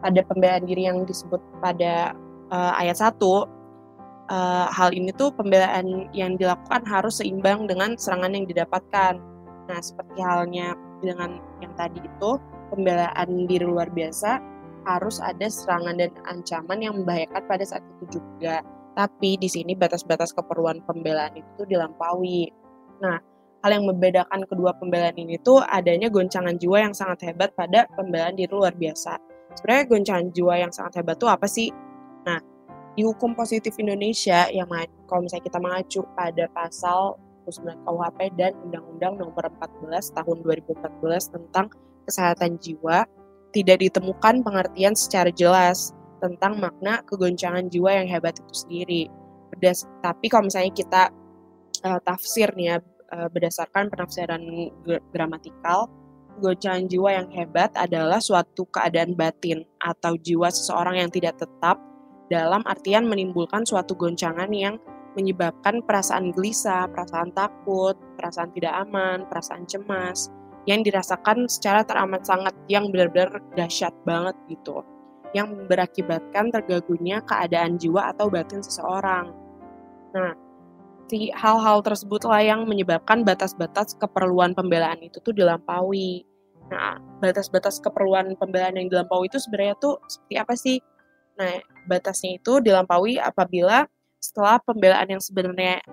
Ada 0.03 0.19
pembelaan 0.27 0.67
diri 0.67 0.83
yang 0.83 1.07
disebut 1.07 1.39
pada 1.63 2.11
uh, 2.51 2.73
ayat 2.75 2.99
1 2.99 3.62
uh, 4.29 4.67
hal 4.71 4.93
ini 4.95 5.11
tuh 5.15 5.33
pembelaan 5.33 6.07
yang 6.15 6.39
dilakukan 6.39 6.85
harus 6.87 7.19
seimbang 7.19 7.65
dengan 7.67 7.95
serangan 7.97 8.31
yang 8.35 8.45
didapatkan. 8.47 9.19
Nah, 9.67 9.79
seperti 9.79 10.19
halnya 10.19 10.75
dengan 10.99 11.39
yang 11.63 11.73
tadi 11.75 11.99
itu, 12.03 12.39
pembelaan 12.71 13.47
diri 13.47 13.63
luar 13.63 13.87
biasa 13.91 14.39
harus 14.83 15.23
ada 15.23 15.47
serangan 15.47 15.95
dan 15.95 16.11
ancaman 16.27 16.79
yang 16.83 16.93
membahayakan 16.99 17.43
pada 17.47 17.63
saat 17.63 17.83
itu 17.99 18.19
juga. 18.19 18.59
Tapi 18.93 19.39
di 19.39 19.49
sini 19.49 19.73
batas-batas 19.73 20.35
keperluan 20.35 20.83
pembelaan 20.85 21.33
itu 21.33 21.65
dilampaui. 21.65 22.51
Nah, 23.01 23.17
hal 23.63 23.71
yang 23.79 23.87
membedakan 23.87 24.43
kedua 24.45 24.75
pembelaan 24.77 25.15
ini 25.15 25.39
tuh 25.41 25.63
adanya 25.63 26.11
goncangan 26.11 26.59
jiwa 26.59 26.83
yang 26.83 26.93
sangat 26.93 27.31
hebat 27.31 27.55
pada 27.55 27.87
pembelaan 27.95 28.35
diri 28.35 28.51
luar 28.51 28.75
biasa. 28.75 29.17
Sebenarnya 29.57 29.85
goncangan 29.87 30.27
jiwa 30.35 30.53
yang 30.59 30.71
sangat 30.75 31.01
hebat 31.01 31.15
tuh 31.17 31.31
apa 31.31 31.47
sih? 31.47 31.71
Nah, 32.27 32.37
di 32.93 33.01
hukum 33.01 33.33
positif 33.33 33.73
Indonesia 33.81 34.45
yang 34.53 34.69
kalau 35.09 35.25
misalnya 35.25 35.45
kita 35.49 35.59
mengacu 35.59 36.01
pada 36.13 36.45
pasal 36.53 37.17
29 37.49 37.83
KUHP 37.83 38.19
dan 38.39 38.53
Undang-Undang 38.69 39.13
Nomor 39.19 39.43
14 39.59 40.15
Tahun 40.15 40.37
2014 40.45 41.33
tentang 41.35 41.65
kesehatan 42.07 42.61
jiwa 42.61 43.03
tidak 43.53 43.81
ditemukan 43.83 44.41
pengertian 44.41 44.93
secara 44.97 45.29
jelas 45.29 45.93
tentang 46.23 46.57
makna 46.57 47.03
kegoncangan 47.03 47.67
jiwa 47.67 47.91
yang 48.01 48.07
hebat 48.07 48.37
itu 48.39 48.53
sendiri. 48.65 49.03
Berdas 49.51 49.85
tapi 50.01 50.31
kalau 50.31 50.47
misalnya 50.47 50.73
kita 50.73 51.03
uh, 51.83 51.99
tafsir 52.01 52.49
nih 52.55 52.65
ya 52.73 52.77
uh, 53.13 53.29
berdasarkan 53.29 53.91
penafsiran 53.91 54.41
gramatikal, 55.11 55.91
kegoncangan 56.39 56.89
jiwa 56.89 57.09
yang 57.21 57.27
hebat 57.29 57.69
adalah 57.77 58.17
suatu 58.17 58.65
keadaan 58.71 59.13
batin 59.13 59.67
atau 59.83 60.17
jiwa 60.17 60.49
seseorang 60.49 61.05
yang 61.05 61.11
tidak 61.13 61.37
tetap 61.37 61.77
dalam 62.33 62.65
artian 62.65 63.05
menimbulkan 63.05 63.61
suatu 63.61 63.93
goncangan 63.93 64.49
yang 64.49 64.81
menyebabkan 65.13 65.85
perasaan 65.85 66.33
gelisah, 66.33 66.89
perasaan 66.89 67.29
takut, 67.37 67.93
perasaan 68.17 68.49
tidak 68.57 68.73
aman, 68.89 69.29
perasaan 69.29 69.69
cemas 69.69 70.33
yang 70.65 70.81
dirasakan 70.81 71.45
secara 71.45 71.85
teramat 71.85 72.25
sangat 72.25 72.57
yang 72.65 72.89
benar-benar 72.89 73.37
dahsyat 73.53 73.93
banget 74.07 74.33
gitu 74.49 74.81
yang 75.33 75.65
berakibatkan 75.65 76.53
terganggunya 76.53 77.19
keadaan 77.25 77.81
jiwa 77.81 78.13
atau 78.13 78.29
batin 78.29 78.61
seseorang. 78.61 79.33
Nah, 80.13 80.37
si 81.09 81.33
hal-hal 81.33 81.81
tersebutlah 81.81 82.39
yang 82.45 82.69
menyebabkan 82.69 83.25
batas-batas 83.25 83.97
keperluan 83.97 84.53
pembelaan 84.53 85.01
itu 85.01 85.17
tuh 85.25 85.33
dilampaui. 85.33 86.21
Nah, 86.69 87.01
batas-batas 87.17 87.81
keperluan 87.81 88.37
pembelaan 88.37 88.77
yang 88.77 88.87
dilampaui 88.93 89.25
itu 89.25 89.41
sebenarnya 89.41 89.75
tuh 89.81 89.97
seperti 90.05 90.35
apa 90.37 90.53
sih? 90.53 90.77
Nah, 91.41 91.57
batasnya 91.87 92.39
itu 92.39 92.63
dilampaui 92.63 93.19
apabila 93.19 93.87
setelah 94.23 94.59
pembelaan 94.63 95.07
yang 95.11 95.23
sebenarnya 95.23 95.83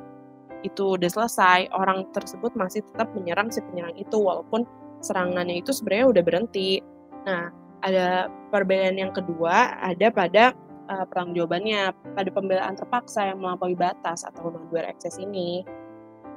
itu 0.63 0.95
udah 0.95 1.09
selesai, 1.09 1.73
orang 1.73 2.07
tersebut 2.13 2.53
masih 2.53 2.85
tetap 2.85 3.11
menyerang 3.17 3.49
si 3.49 3.65
penyerang 3.65 3.97
itu 3.97 4.17
walaupun 4.21 4.69
serangannya 5.01 5.65
itu 5.65 5.73
sebenarnya 5.73 6.07
udah 6.13 6.23
berhenti. 6.23 6.85
Nah, 7.25 7.49
ada 7.81 8.29
perbedaan 8.53 9.01
yang 9.01 9.13
kedua 9.13 9.81
ada 9.81 10.13
pada 10.13 10.53
uh, 10.93 11.05
perang 11.09 11.33
jawabannya 11.33 11.97
pada 12.13 12.31
pembelaan 12.31 12.77
terpaksa 12.77 13.33
yang 13.33 13.41
melampaui 13.41 13.73
batas 13.73 14.23
atau 14.29 14.53
access 14.85 15.17
ini. 15.17 15.65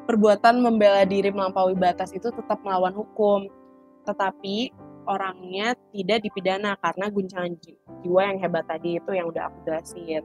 Perbuatan 0.04 0.60
membela 0.60 1.08
diri 1.08 1.32
melampaui 1.32 1.80
batas 1.80 2.12
itu 2.12 2.28
tetap 2.28 2.60
melawan 2.64 2.92
hukum, 2.92 3.48
tetapi 4.04 4.72
orangnya 5.08 5.76
tidak 5.96 6.24
dipidana 6.28 6.76
karena 6.80 7.08
guncangan 7.08 7.56
jiwa 8.04 8.22
yang 8.30 8.38
hebat 8.44 8.68
tadi 8.68 9.00
itu 9.00 9.12
yang 9.16 9.32
udah 9.32 9.50
aku 9.50 9.58
jelasin. 9.66 10.24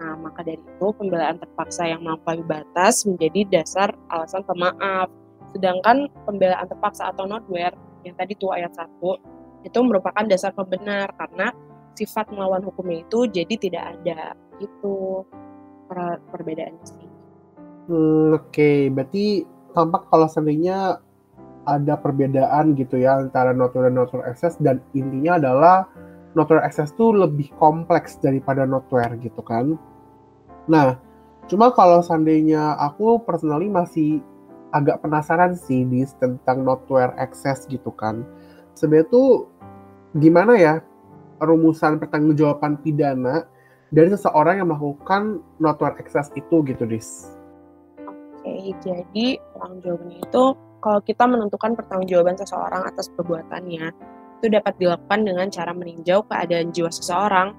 Nah, 0.00 0.16
maka 0.16 0.40
dari 0.40 0.56
itu 0.56 0.86
pembelaan 0.96 1.36
terpaksa 1.36 1.84
yang 1.84 2.00
melampaui 2.00 2.40
batas 2.44 3.04
menjadi 3.04 3.60
dasar 3.60 3.92
alasan 4.08 4.42
pemaaf. 4.48 5.12
Sedangkan 5.52 6.08
pembelaan 6.24 6.66
terpaksa 6.66 7.12
atau 7.12 7.28
notware 7.28 7.76
yang 8.02 8.16
tadi 8.16 8.32
tuh 8.40 8.56
ayat 8.56 8.72
1 8.72 9.66
itu 9.68 9.78
merupakan 9.84 10.24
dasar 10.24 10.56
pembenar 10.56 11.12
karena 11.20 11.52
sifat 11.92 12.32
melawan 12.32 12.64
hukumnya 12.64 13.04
itu 13.04 13.28
jadi 13.28 13.54
tidak 13.60 13.84
ada. 14.00 14.32
Itu 14.56 15.24
per 15.84 16.22
perbedaannya 16.32 16.86
sih. 16.86 17.08
Hmm, 17.90 18.40
Oke, 18.40 18.48
okay. 18.48 18.78
berarti 18.88 19.44
tampak 19.76 20.08
kalau 20.08 20.30
seandainya 20.30 21.02
ada 21.68 21.94
perbedaan 22.00 22.72
gitu 22.74 22.96
ya 22.96 23.20
antara 23.20 23.52
notwear 23.52 23.92
dan 23.92 24.00
notwear 24.00 24.24
access 24.24 24.56
dan 24.58 24.80
intinya 24.96 25.36
adalah 25.36 25.76
notwear 26.34 26.62
access 26.62 26.94
tuh 26.94 27.10
lebih 27.14 27.50
kompleks 27.58 28.18
daripada 28.22 28.62
notwear 28.62 29.18
gitu 29.18 29.42
kan. 29.42 29.74
Nah, 30.70 30.98
cuma 31.50 31.74
kalau 31.74 32.04
seandainya 32.04 32.78
aku 32.78 33.22
personally 33.26 33.66
masih 33.66 34.22
agak 34.70 35.02
penasaran 35.02 35.58
sih 35.58 35.82
di 35.82 36.06
tentang 36.22 36.62
notwear 36.62 37.10
access 37.18 37.66
gitu 37.66 37.90
kan. 37.94 38.22
Sebenarnya 38.78 39.10
tuh 39.10 39.50
gimana 40.14 40.54
ya 40.54 40.74
rumusan 41.42 41.98
pertanggungjawaban 41.98 42.78
pidana 42.82 43.46
dari 43.90 44.14
seseorang 44.14 44.62
yang 44.62 44.70
melakukan 44.70 45.42
notwear 45.58 45.98
access 45.98 46.30
itu 46.38 46.62
gitu, 46.62 46.86
Dis? 46.86 47.34
Oke, 48.06 48.72
jadi 48.80 49.36
jawabannya 49.58 50.22
itu 50.22 50.44
kalau 50.80 51.00
kita 51.04 51.24
menentukan 51.26 51.76
pertanggungjawaban 51.76 52.38
seseorang 52.40 52.86
atas 52.86 53.10
perbuatannya, 53.12 53.92
itu 54.40 54.48
dapat 54.48 54.72
dilakukan 54.80 55.20
dengan 55.28 55.52
cara 55.52 55.76
meninjau 55.76 56.24
keadaan 56.24 56.72
jiwa 56.72 56.88
seseorang 56.88 57.52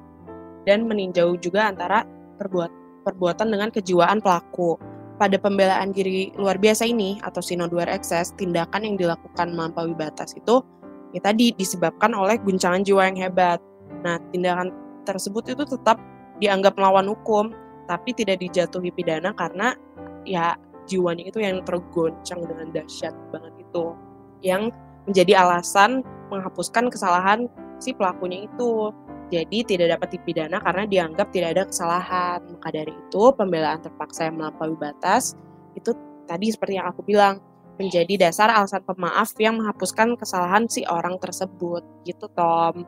dan 0.66 0.90
meninjau 0.90 1.38
juga 1.38 1.70
antara 1.70 2.02
perbuat, 2.42 2.72
perbuatan 3.06 3.54
dengan 3.54 3.70
kejiwaan 3.70 4.18
pelaku. 4.20 4.82
Pada 5.22 5.38
pembelaan 5.38 5.94
diri 5.94 6.34
luar 6.34 6.58
biasa 6.58 6.90
ini 6.90 7.22
atau 7.22 7.46
sinoduar 7.46 7.86
excess, 7.86 8.34
tindakan 8.34 8.82
yang 8.82 8.96
dilakukan 8.98 9.54
melampaui 9.54 9.94
batas 9.94 10.34
itu 10.34 10.66
ya 11.14 11.22
tadi 11.22 11.54
disebabkan 11.54 12.18
oleh 12.18 12.42
guncangan 12.42 12.82
jiwa 12.82 13.06
yang 13.06 13.30
hebat. 13.30 13.62
Nah, 14.02 14.18
tindakan 14.34 14.74
tersebut 15.06 15.54
itu 15.54 15.62
tetap 15.62 16.02
dianggap 16.42 16.74
melawan 16.74 17.06
hukum, 17.06 17.54
tapi 17.86 18.18
tidak 18.18 18.42
dijatuhi 18.42 18.90
pidana 18.90 19.30
karena 19.38 19.78
ya 20.26 20.58
jiwanya 20.90 21.30
itu 21.30 21.38
yang 21.38 21.62
tergoncang 21.62 22.42
dengan 22.50 22.74
dahsyat 22.74 23.14
banget 23.30 23.54
itu 23.62 23.94
yang 24.42 24.74
menjadi 25.06 25.42
alasan 25.42 26.06
menghapuskan 26.30 26.88
kesalahan 26.92 27.50
si 27.82 27.92
pelakunya 27.92 28.46
itu. 28.46 28.94
Jadi 29.32 29.64
tidak 29.64 29.96
dapat 29.96 30.20
dipidana 30.20 30.60
karena 30.60 30.84
dianggap 30.84 31.32
tidak 31.32 31.50
ada 31.56 31.64
kesalahan. 31.64 32.40
Maka 32.52 32.68
dari 32.70 32.92
itu 32.92 33.24
pembelaan 33.32 33.80
terpaksa 33.80 34.28
yang 34.28 34.38
melampaui 34.38 34.76
batas 34.76 35.40
itu 35.72 35.96
tadi 36.28 36.52
seperti 36.52 36.76
yang 36.76 36.92
aku 36.92 37.02
bilang 37.08 37.40
menjadi 37.80 38.28
dasar 38.28 38.52
alasan 38.52 38.84
pemaaf 38.84 39.32
yang 39.40 39.58
menghapuskan 39.58 40.20
kesalahan 40.20 40.68
si 40.68 40.84
orang 40.84 41.16
tersebut. 41.18 41.82
Gitu 42.04 42.28
Tom. 42.36 42.84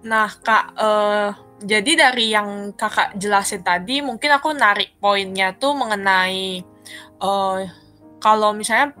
Nah, 0.00 0.32
Kak, 0.32 0.80
uh, 0.80 1.28
jadi 1.60 1.92
dari 2.08 2.32
yang 2.32 2.72
Kakak 2.72 3.20
jelasin 3.20 3.60
tadi, 3.60 4.00
mungkin 4.00 4.32
aku 4.32 4.56
narik 4.56 4.96
poinnya 4.96 5.52
tuh 5.60 5.76
mengenai 5.76 6.64
uh, 7.20 7.68
kalau 8.20 8.52
misalnya 8.54 8.94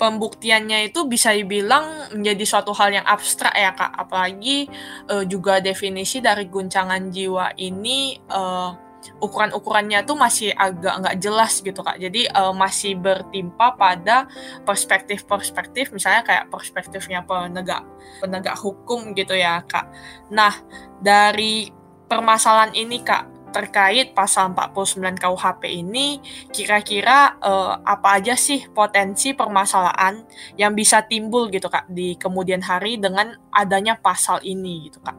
pembuktiannya 0.00 0.90
itu 0.90 1.06
bisa 1.06 1.30
dibilang 1.30 2.10
menjadi 2.16 2.42
suatu 2.42 2.74
hal 2.74 2.90
yang 2.90 3.06
abstrak 3.06 3.54
ya 3.54 3.70
kak 3.70 3.92
apalagi 3.94 4.66
uh, 5.06 5.22
juga 5.22 5.62
definisi 5.62 6.18
dari 6.18 6.50
guncangan 6.50 7.12
jiwa 7.12 7.54
ini 7.54 8.18
uh, 8.26 8.74
ukuran-ukurannya 9.18 10.06
tuh 10.06 10.14
masih 10.14 10.54
agak 10.54 11.02
nggak 11.02 11.16
jelas 11.18 11.58
gitu 11.58 11.82
kak. 11.82 11.98
Jadi 11.98 12.30
uh, 12.30 12.54
masih 12.54 12.94
bertimpa 12.94 13.74
pada 13.74 14.30
perspektif-perspektif 14.62 15.90
misalnya 15.90 16.22
kayak 16.22 16.44
perspektifnya 16.50 17.26
penegak 17.26 17.82
penegak 18.22 18.54
hukum 18.58 19.14
gitu 19.14 19.34
ya 19.34 19.62
kak. 19.66 19.90
Nah 20.30 20.54
dari 21.02 21.70
permasalahan 22.06 22.76
ini 22.78 23.02
kak 23.02 23.31
terkait 23.52 24.16
pasal 24.16 24.56
49 24.56 24.98
KUHP 25.20 25.62
ini 25.68 26.18
kira-kira 26.50 27.36
uh, 27.38 27.78
apa 27.84 28.18
aja 28.18 28.34
sih 28.34 28.66
potensi 28.72 29.36
permasalahan 29.36 30.24
yang 30.56 30.72
bisa 30.72 31.04
timbul 31.04 31.52
gitu 31.52 31.68
kak 31.68 31.86
di 31.92 32.16
kemudian 32.16 32.64
hari 32.64 32.96
dengan 32.96 33.36
adanya 33.52 34.00
pasal 34.00 34.40
ini 34.42 34.88
gitu 34.88 34.98
kak. 35.04 35.14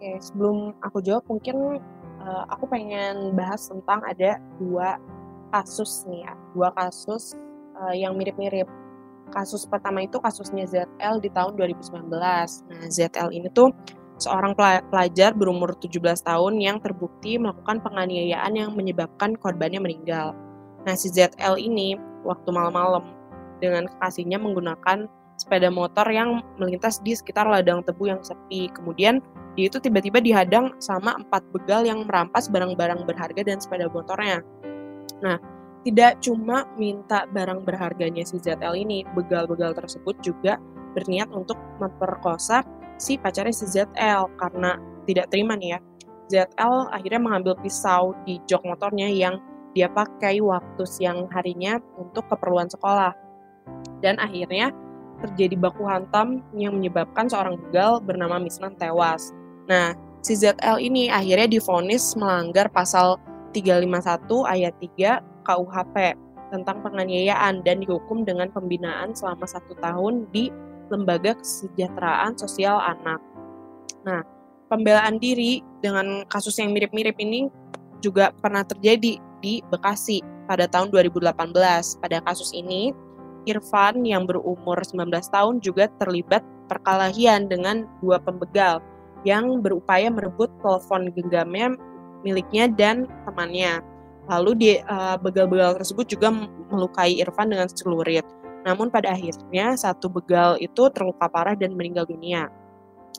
Oke, 0.00 0.20
sebelum 0.20 0.72
aku 0.80 0.98
jawab 1.04 1.24
mungkin 1.28 1.78
uh, 2.24 2.44
aku 2.48 2.64
pengen 2.68 3.36
bahas 3.36 3.68
tentang 3.68 4.00
ada 4.04 4.40
dua 4.56 4.96
kasus 5.54 6.02
nih 6.10 6.26
ya, 6.26 6.32
dua 6.56 6.68
kasus 6.74 7.38
uh, 7.78 7.94
yang 7.94 8.18
mirip-mirip. 8.18 8.66
Kasus 9.32 9.64
pertama 9.64 10.04
itu 10.04 10.20
kasusnya 10.20 10.68
ZL 10.68 11.16
di 11.24 11.32
tahun 11.32 11.56
2019. 11.56 12.12
Nah, 12.12 12.84
ZL 12.92 13.32
ini 13.32 13.48
tuh 13.48 13.72
seorang 14.18 14.54
pelajar 14.90 15.34
berumur 15.34 15.74
17 15.78 16.00
tahun 16.22 16.54
yang 16.62 16.78
terbukti 16.78 17.36
melakukan 17.36 17.82
penganiayaan 17.82 18.52
yang 18.54 18.70
menyebabkan 18.72 19.34
korbannya 19.34 19.82
meninggal. 19.82 20.32
Nah, 20.86 20.94
si 20.94 21.10
ZL 21.10 21.58
ini 21.58 21.98
waktu 22.22 22.48
malam-malam 22.52 23.02
dengan 23.58 23.88
kekasihnya 23.88 24.38
menggunakan 24.38 25.08
sepeda 25.34 25.66
motor 25.72 26.06
yang 26.14 26.44
melintas 26.60 27.02
di 27.02 27.16
sekitar 27.16 27.48
ladang 27.48 27.82
tebu 27.82 28.06
yang 28.06 28.22
sepi. 28.22 28.70
Kemudian 28.70 29.18
dia 29.58 29.66
itu 29.66 29.78
tiba-tiba 29.82 30.22
dihadang 30.22 30.78
sama 30.78 31.18
empat 31.18 31.42
begal 31.50 31.82
yang 31.82 32.06
merampas 32.06 32.46
barang-barang 32.46 33.02
berharga 33.06 33.42
dan 33.42 33.58
sepeda 33.58 33.90
motornya. 33.90 34.42
Nah, 35.22 35.38
tidak 35.84 36.22
cuma 36.24 36.64
minta 36.80 37.28
barang 37.28 37.66
berharganya 37.66 38.24
si 38.24 38.40
ZL 38.40 38.72
ini, 38.72 39.04
begal-begal 39.12 39.76
tersebut 39.76 40.16
juga 40.22 40.56
berniat 40.94 41.28
untuk 41.34 41.58
memperkosa 41.82 42.62
si 43.04 43.20
pacarnya 43.20 43.52
si 43.52 43.68
ZL 43.68 44.32
karena 44.40 44.80
tidak 45.04 45.28
terima 45.28 45.52
nih 45.60 45.76
ya. 45.76 45.78
ZL 46.32 46.88
akhirnya 46.88 47.20
mengambil 47.20 47.54
pisau 47.60 48.16
di 48.24 48.40
jok 48.48 48.64
motornya 48.64 49.12
yang 49.12 49.36
dia 49.76 49.92
pakai 49.92 50.40
waktu 50.40 50.82
siang 50.88 51.28
harinya 51.28 51.76
untuk 52.00 52.24
keperluan 52.32 52.72
sekolah. 52.72 53.12
Dan 54.00 54.16
akhirnya 54.16 54.72
terjadi 55.20 55.56
baku 55.60 55.84
hantam 55.84 56.40
yang 56.56 56.80
menyebabkan 56.80 57.28
seorang 57.28 57.60
begal 57.68 58.00
bernama 58.00 58.40
Misnan 58.40 58.72
tewas. 58.80 59.36
Nah, 59.68 59.92
si 60.24 60.32
ZL 60.32 60.80
ini 60.80 61.12
akhirnya 61.12 61.48
difonis 61.60 62.16
melanggar 62.16 62.72
pasal 62.72 63.20
351 63.52 64.48
ayat 64.48 64.74
3 64.80 65.44
KUHP 65.44 65.96
tentang 66.52 66.76
penganiayaan 66.86 67.66
dan 67.66 67.82
dihukum 67.82 68.22
dengan 68.22 68.50
pembinaan 68.52 69.12
selama 69.16 69.46
satu 69.48 69.74
tahun 69.80 70.28
di 70.30 70.48
Lembaga 70.94 71.34
Kesejahteraan 71.34 72.38
Sosial 72.38 72.78
Anak. 72.78 73.18
Nah, 74.06 74.22
pembelaan 74.70 75.18
diri 75.18 75.58
dengan 75.82 76.22
kasus 76.30 76.54
yang 76.62 76.70
mirip-mirip 76.70 77.18
ini 77.18 77.50
juga 77.98 78.30
pernah 78.38 78.62
terjadi 78.62 79.18
di 79.42 79.54
Bekasi 79.68 80.22
pada 80.46 80.70
tahun 80.70 80.94
2018. 80.94 81.34
Pada 81.98 82.22
kasus 82.22 82.54
ini, 82.54 82.94
Irfan 83.44 84.06
yang 84.06 84.24
berumur 84.24 84.78
19 84.80 85.10
tahun 85.28 85.60
juga 85.60 85.90
terlibat 86.00 86.40
perkelahian 86.70 87.50
dengan 87.50 87.84
dua 88.00 88.16
pembegal 88.22 88.80
yang 89.24 89.60
berupaya 89.60 90.08
merebut 90.08 90.48
telepon 90.60 91.12
genggamnya 91.12 91.76
miliknya 92.24 92.68
dan 92.72 93.04
temannya. 93.28 93.84
Lalu 94.24 94.50
di 94.56 94.70
uh, 94.80 95.20
begal-begal 95.20 95.76
tersebut 95.76 96.08
juga 96.08 96.32
melukai 96.72 97.20
Irfan 97.20 97.52
dengan 97.52 97.68
celurit. 97.68 98.24
Namun 98.64 98.88
pada 98.88 99.12
akhirnya 99.12 99.76
satu 99.76 100.08
begal 100.08 100.56
itu 100.56 100.88
terluka 100.90 101.28
parah 101.28 101.52
dan 101.52 101.76
meninggal 101.76 102.08
dunia. 102.08 102.48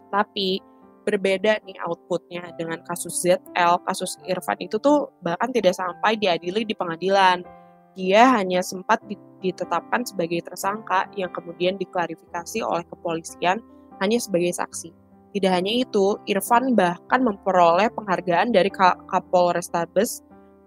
Tapi 0.09 0.57
berbeda 1.05 1.61
nih 1.61 1.77
outputnya 1.85 2.49
dengan 2.57 2.81
kasus 2.81 3.21
ZL, 3.21 3.77
kasus 3.85 4.17
Irfan 4.25 4.57
itu 4.57 4.81
tuh 4.81 5.13
bahkan 5.21 5.53
tidak 5.53 5.77
sampai 5.77 6.17
diadili 6.17 6.65
di 6.65 6.73
pengadilan. 6.73 7.45
Dia 7.93 8.27
hanya 8.35 8.59
sempat 8.65 8.99
ditetapkan 9.39 10.03
sebagai 10.03 10.41
tersangka 10.43 11.07
yang 11.15 11.31
kemudian 11.31 11.77
diklarifikasi 11.77 12.59
oleh 12.65 12.83
kepolisian 12.89 13.61
hanya 14.01 14.17
sebagai 14.19 14.51
saksi. 14.51 14.91
Tidak 15.31 15.51
hanya 15.51 15.83
itu, 15.83 16.19
Irfan 16.27 16.73
bahkan 16.75 17.21
memperoleh 17.21 17.91
penghargaan 17.93 18.55
dari 18.55 18.71
Kapol 18.71 19.55
Restabes 19.55 20.25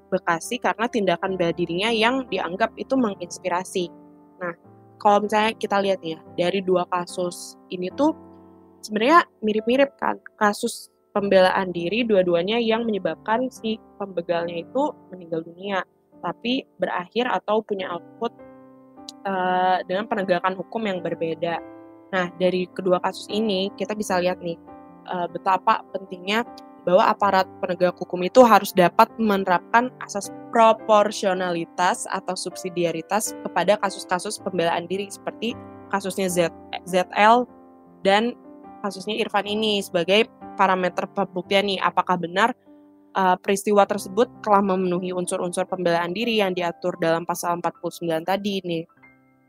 Bekasi 0.08 0.56
karena 0.56 0.88
tindakan 0.88 1.36
bela 1.36 1.52
dirinya 1.52 1.92
yang 1.92 2.24
dianggap 2.32 2.72
itu 2.80 2.96
menginspirasi. 2.96 4.07
Nah, 4.38 4.54
kalau 4.98 5.24
misalnya 5.26 5.52
kita 5.54 5.76
lihat 5.82 6.00
ya, 6.02 6.18
dari 6.34 6.60
dua 6.62 6.86
kasus 6.90 7.54
ini 7.70 7.90
tuh 7.94 8.14
sebenarnya 8.82 9.26
mirip-mirip 9.42 9.94
kan. 9.98 10.18
Kasus 10.38 10.90
pembelaan 11.14 11.74
diri 11.74 12.06
dua-duanya 12.06 12.62
yang 12.62 12.86
menyebabkan 12.86 13.50
si 13.50 13.78
pembegalnya 13.98 14.62
itu 14.62 14.94
meninggal 15.10 15.42
dunia, 15.42 15.82
tapi 16.22 16.66
berakhir 16.78 17.26
atau 17.30 17.62
punya 17.62 17.90
output 17.94 18.32
uh, 19.26 19.78
dengan 19.86 20.06
penegakan 20.06 20.54
hukum 20.58 20.82
yang 20.86 20.98
berbeda. 21.02 21.58
Nah, 22.08 22.32
dari 22.40 22.64
kedua 22.70 23.02
kasus 23.02 23.28
ini 23.28 23.68
kita 23.76 23.92
bisa 23.92 24.16
lihat 24.22 24.40
nih 24.40 24.56
uh, 25.10 25.28
betapa 25.28 25.84
pentingnya 25.92 26.46
bahwa 26.88 27.04
aparat 27.04 27.44
penegak 27.60 27.92
hukum 28.00 28.24
itu 28.24 28.40
harus 28.48 28.72
dapat 28.72 29.12
menerapkan 29.20 29.92
asas 30.00 30.32
proporsionalitas 30.48 32.08
atau 32.08 32.32
subsidiaritas 32.32 33.36
kepada 33.44 33.76
kasus-kasus 33.76 34.40
pembelaan 34.40 34.88
diri 34.88 35.04
seperti 35.12 35.52
kasusnya 35.92 36.32
Z, 36.32 36.48
ZL 36.88 37.44
dan 38.00 38.32
kasusnya 38.80 39.20
Irfan 39.20 39.44
ini 39.44 39.84
sebagai 39.84 40.32
parameter 40.56 41.04
pembuktian 41.12 41.68
nih 41.68 41.76
apakah 41.84 42.16
benar 42.16 42.56
uh, 43.12 43.36
peristiwa 43.36 43.84
tersebut 43.84 44.32
telah 44.40 44.64
memenuhi 44.64 45.12
unsur-unsur 45.12 45.68
pembelaan 45.68 46.16
diri 46.16 46.40
yang 46.40 46.56
diatur 46.56 46.96
dalam 46.96 47.28
pasal 47.28 47.60
49 47.60 48.24
tadi 48.24 48.64
nih 48.64 48.84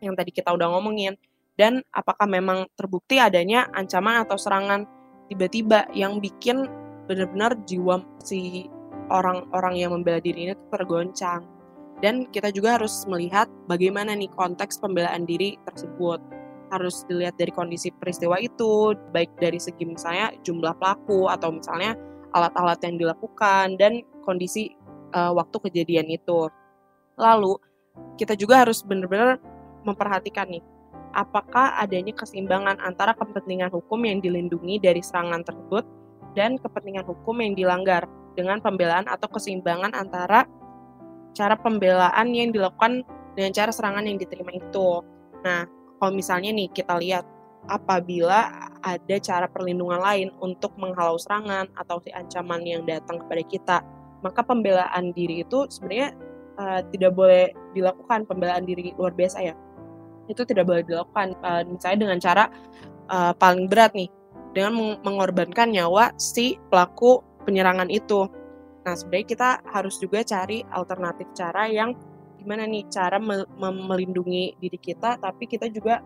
yang 0.03 0.15
tadi 0.15 0.31
kita 0.35 0.51
udah 0.51 0.67
ngomongin. 0.75 1.15
Dan 1.59 1.83
apakah 1.91 2.23
memang 2.23 2.71
terbukti 2.79 3.19
adanya 3.19 3.67
ancaman 3.75 4.23
atau 4.23 4.39
serangan 4.39 4.87
tiba-tiba 5.27 5.91
yang 5.91 6.23
bikin 6.23 6.63
benar-benar 7.09 7.57
jiwa 7.65 8.05
si 8.21 8.69
orang-orang 9.09 9.81
yang 9.81 9.91
membela 9.97 10.21
diri 10.21 10.53
ini 10.53 10.55
tergoncang. 10.69 11.41
Dan 11.99 12.29
kita 12.31 12.53
juga 12.53 12.79
harus 12.79 13.03
melihat 13.09 13.49
bagaimana 13.67 14.15
nih 14.15 14.31
konteks 14.37 14.77
pembelaan 14.79 15.25
diri 15.25 15.57
tersebut. 15.67 16.21
Harus 16.69 17.03
dilihat 17.09 17.35
dari 17.35 17.49
kondisi 17.49 17.89
peristiwa 17.89 18.37
itu, 18.37 18.93
baik 19.09 19.33
dari 19.41 19.57
segi 19.57 19.83
misalnya 19.89 20.31
jumlah 20.45 20.77
pelaku 20.77 21.27
atau 21.27 21.49
misalnya 21.49 21.97
alat-alat 22.31 22.77
yang 22.85 22.95
dilakukan 23.01 23.75
dan 23.81 24.05
kondisi 24.21 24.77
uh, 25.17 25.33
waktu 25.33 25.57
kejadian 25.65 26.07
itu. 26.13 26.47
Lalu 27.17 27.57
kita 28.21 28.37
juga 28.37 28.63
harus 28.63 28.85
benar-benar 28.85 29.41
memperhatikan 29.83 30.47
nih 30.47 30.63
apakah 31.13 31.73
adanya 31.81 32.13
keseimbangan 32.13 32.77
antara 32.81 33.17
kepentingan 33.17 33.73
hukum 33.73 34.05
yang 34.05 34.21
dilindungi 34.21 34.77
dari 34.77 35.01
serangan 35.01 35.41
tersebut 35.41 35.83
dan 36.37 36.57
kepentingan 36.61 37.05
hukum 37.05 37.41
yang 37.41 37.53
dilanggar 37.57 38.05
dengan 38.37 38.61
pembelaan 38.61 39.09
atau 39.09 39.27
keseimbangan 39.27 39.91
antara 39.95 40.45
cara 41.33 41.55
pembelaan 41.57 42.31
yang 42.33 42.49
dilakukan 42.51 43.05
dengan 43.33 43.51
cara 43.55 43.71
serangan 43.71 44.05
yang 44.05 44.17
diterima 44.19 44.51
itu. 44.53 45.03
Nah, 45.45 45.65
kalau 45.99 46.11
misalnya 46.15 46.51
nih 46.51 46.67
kita 46.71 46.99
lihat 46.99 47.23
apabila 47.67 48.71
ada 48.79 49.17
cara 49.19 49.45
perlindungan 49.51 49.99
lain 49.99 50.29
untuk 50.39 50.71
menghalau 50.79 51.19
serangan 51.19 51.67
atau 51.75 51.99
si 51.99 52.09
ancaman 52.15 52.63
yang 52.63 52.87
datang 52.87 53.19
kepada 53.23 53.43
kita, 53.45 53.77
maka 54.23 54.41
pembelaan 54.43 55.11
diri 55.11 55.43
itu 55.43 55.67
sebenarnya 55.67 56.15
uh, 56.59 56.81
tidak 56.91 57.11
boleh 57.15 57.51
dilakukan 57.75 58.23
pembelaan 58.23 58.63
diri 58.63 58.95
luar 58.95 59.11
biasa 59.11 59.43
ya. 59.43 59.55
Itu 60.31 60.47
tidak 60.47 60.67
boleh 60.67 60.83
dilakukan 60.87 61.35
uh, 61.43 61.63
misalnya 61.67 61.99
dengan 62.07 62.19
cara 62.19 62.43
uh, 63.11 63.33
paling 63.35 63.67
berat 63.67 63.91
nih 63.95 64.07
dengan 64.51 64.99
mengorbankan 65.05 65.71
nyawa 65.71 66.13
si 66.17 66.57
pelaku 66.69 67.21
penyerangan 67.45 67.89
itu. 67.89 68.27
Nah, 68.83 68.95
sebenarnya 68.97 69.27
kita 69.27 69.49
harus 69.69 69.95
juga 70.01 70.25
cari 70.25 70.65
alternatif 70.73 71.27
cara 71.37 71.69
yang 71.69 71.93
gimana 72.39 72.63
nih 72.63 72.87
cara 72.87 73.19
melindungi 73.59 74.55
diri 74.63 74.79
kita 74.79 75.19
tapi 75.19 75.43
kita 75.43 75.67
juga 75.67 75.99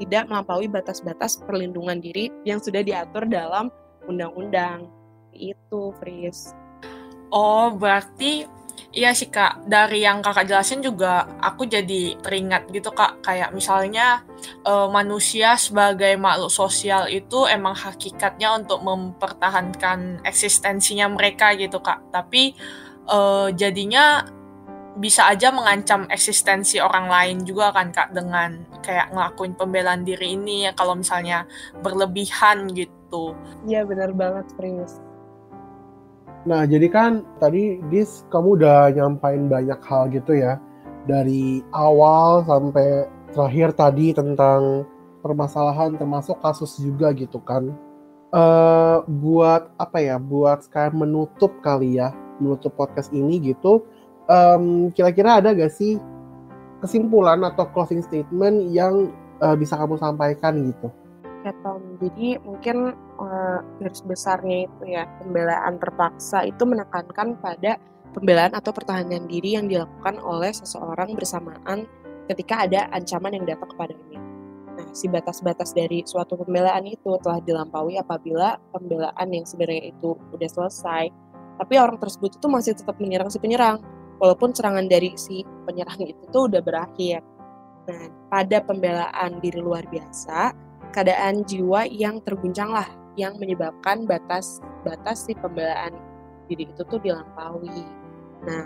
tidak 0.00 0.28
melampaui 0.28 0.68
batas-batas 0.68 1.40
perlindungan 1.44 2.00
diri 2.00 2.28
yang 2.44 2.60
sudah 2.60 2.84
diatur 2.84 3.28
dalam 3.28 3.72
undang-undang. 4.08 4.88
Itu, 5.32 5.92
Fris. 6.00 6.52
Oh, 7.28 7.72
berarti 7.76 8.48
iya 8.92 9.12
sih 9.12 9.28
Kak, 9.28 9.68
dari 9.68 10.02
yang 10.04 10.24
Kakak 10.24 10.48
jelasin 10.48 10.80
juga 10.80 11.28
aku 11.40 11.68
jadi 11.68 12.16
teringat 12.20 12.68
gitu 12.72 12.92
Kak, 12.92 13.20
kayak 13.24 13.52
misalnya 13.52 14.24
uh, 14.64 14.88
manusia 14.88 15.54
sebagai 15.60 16.16
makhluk 16.16 16.52
sosial 16.52 17.08
itu 17.10 17.44
emang 17.48 17.76
hakikatnya 17.76 18.56
untuk 18.56 18.80
mempertahankan 18.82 20.24
eksistensinya 20.24 21.08
mereka 21.12 21.52
gitu 21.54 21.80
Kak. 21.80 22.12
Tapi 22.12 22.56
uh, 23.08 23.48
jadinya 23.52 24.24
bisa 24.96 25.28
aja 25.28 25.52
mengancam 25.52 26.08
eksistensi 26.08 26.80
orang 26.80 27.12
lain 27.12 27.36
juga 27.44 27.68
kan 27.68 27.92
kak 27.92 28.16
dengan 28.16 28.64
kayak 28.80 29.12
ngelakuin 29.12 29.52
pembelaan 29.52 30.08
diri 30.08 30.40
ini 30.40 30.64
ya 30.64 30.72
kalau 30.72 30.96
misalnya 30.96 31.44
berlebihan 31.84 32.72
gitu. 32.72 33.36
Iya 33.68 33.84
benar 33.84 34.16
banget 34.16 34.48
Prince. 34.56 35.05
Nah 36.46 36.62
jadi 36.64 36.86
kan 36.88 37.26
tadi 37.42 37.82
Dis 37.90 38.22
kamu 38.30 38.62
udah 38.62 38.94
nyampain 38.94 39.50
banyak 39.50 39.80
hal 39.82 40.08
gitu 40.14 40.38
ya 40.38 40.62
dari 41.10 41.60
awal 41.74 42.46
sampai 42.46 43.10
terakhir 43.34 43.74
tadi 43.74 44.14
tentang 44.14 44.86
permasalahan 45.20 45.98
termasuk 45.98 46.38
kasus 46.38 46.78
juga 46.78 47.10
gitu 47.12 47.42
kan. 47.42 47.74
Uh, 48.30 49.02
buat 49.06 49.74
apa 49.78 49.98
ya? 50.02 50.16
Buat 50.22 50.66
sekarang 50.66 51.02
menutup 51.02 51.50
kali 51.62 51.98
ya, 51.98 52.14
menutup 52.38 52.74
podcast 52.78 53.10
ini 53.10 53.42
gitu 53.42 53.82
um, 54.30 54.90
kira-kira 54.92 55.40
ada 55.40 55.54
gak 55.54 55.72
sih 55.72 55.98
kesimpulan 56.82 57.40
atau 57.42 57.66
closing 57.72 58.04
statement 58.04 58.70
yang 58.70 59.10
uh, 59.40 59.56
bisa 59.56 59.78
kamu 59.78 59.96
sampaikan 59.96 60.66
gitu? 60.70 60.88
Ya 61.46 61.54
Tom, 61.62 61.80
jadi 62.02 62.42
mungkin 62.42 62.98
uh, 63.18 63.60
garis 63.80 64.00
besarnya 64.04 64.68
itu 64.68 64.82
ya 64.88 65.04
pembelaan 65.20 65.76
terpaksa 65.80 66.44
itu 66.44 66.62
menekankan 66.64 67.36
pada 67.40 67.80
pembelaan 68.16 68.56
atau 68.56 68.72
pertahanan 68.72 69.28
diri 69.28 69.60
yang 69.60 69.68
dilakukan 69.68 70.16
oleh 70.24 70.48
seseorang 70.52 71.12
bersamaan 71.12 71.84
ketika 72.32 72.64
ada 72.64 72.88
ancaman 72.96 73.36
yang 73.36 73.44
datang 73.44 73.68
kepadanya. 73.76 74.20
Nah, 74.76 74.88
si 74.92 75.08
batas-batas 75.08 75.72
dari 75.72 76.04
suatu 76.04 76.36
pembelaan 76.36 76.84
itu 76.84 77.16
telah 77.20 77.40
dilampaui 77.40 77.96
apabila 77.96 78.60
pembelaan 78.72 79.28
yang 79.32 79.44
sebenarnya 79.44 79.92
itu 79.92 80.16
udah 80.32 80.48
selesai, 80.48 81.08
tapi 81.56 81.74
orang 81.80 81.96
tersebut 81.96 82.36
itu 82.36 82.46
masih 82.48 82.72
tetap 82.76 82.96
menyerang 83.00 83.32
si 83.32 83.40
penyerang 83.40 83.80
walaupun 84.20 84.52
serangan 84.52 84.84
dari 84.88 85.12
si 85.16 85.44
penyerang 85.64 86.00
itu 86.04 86.22
tuh 86.28 86.48
udah 86.48 86.60
berakhir. 86.60 87.20
Nah, 87.86 88.04
pada 88.28 88.58
pembelaan 88.64 89.38
diri 89.40 89.62
luar 89.62 89.86
biasa, 89.88 90.52
keadaan 90.90 91.44
jiwa 91.44 91.84
yang 91.86 92.20
terguncang 92.24 92.72
lah 92.72 92.88
yang 93.16 93.40
menyebabkan 93.40 94.04
batas-batas 94.04 95.26
si 95.28 95.32
pembelaan 95.36 95.96
diri 96.46 96.68
itu 96.68 96.82
tuh 96.86 97.00
dilampaui. 97.00 97.82
Nah, 98.44 98.64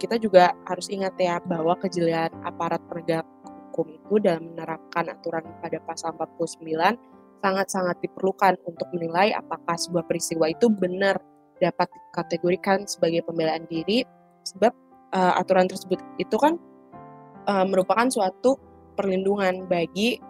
kita 0.00 0.16
juga 0.16 0.56
harus 0.64 0.88
ingat 0.88 1.14
ya 1.20 1.38
bahwa 1.44 1.76
kejelian 1.78 2.32
aparat 2.42 2.80
penegak 2.88 3.28
hukum 3.70 3.86
itu 3.92 4.14
dalam 4.24 4.50
menerapkan 4.50 5.06
aturan 5.12 5.44
pada 5.62 5.78
pasal 5.86 6.16
49 6.16 6.66
sangat-sangat 7.40 7.96
diperlukan 8.04 8.58
untuk 8.68 8.88
menilai 8.92 9.32
apakah 9.32 9.76
sebuah 9.76 10.04
peristiwa 10.04 10.50
itu 10.50 10.68
benar 10.68 11.16
dapat 11.60 11.88
dikategorikan 11.88 12.84
sebagai 12.88 13.24
pembelaan 13.24 13.64
diri 13.68 14.04
sebab 14.44 14.72
uh, 15.12 15.38
aturan 15.40 15.68
tersebut 15.68 16.00
itu 16.16 16.36
kan 16.36 16.56
uh, 17.48 17.64
merupakan 17.68 18.08
suatu 18.08 18.56
perlindungan 18.96 19.68
bagi 19.68 20.20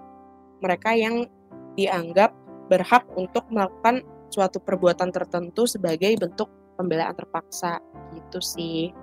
mereka 0.61 0.94
yang 0.94 1.26
dianggap 1.74 2.35
berhak 2.70 3.02
untuk 3.18 3.42
melakukan 3.50 4.06
suatu 4.30 4.62
perbuatan 4.62 5.11
tertentu 5.11 5.66
sebagai 5.66 6.14
bentuk 6.14 6.46
pembelaan 6.78 7.12
terpaksa 7.18 7.83
gitu 8.14 8.38
sih 8.38 8.94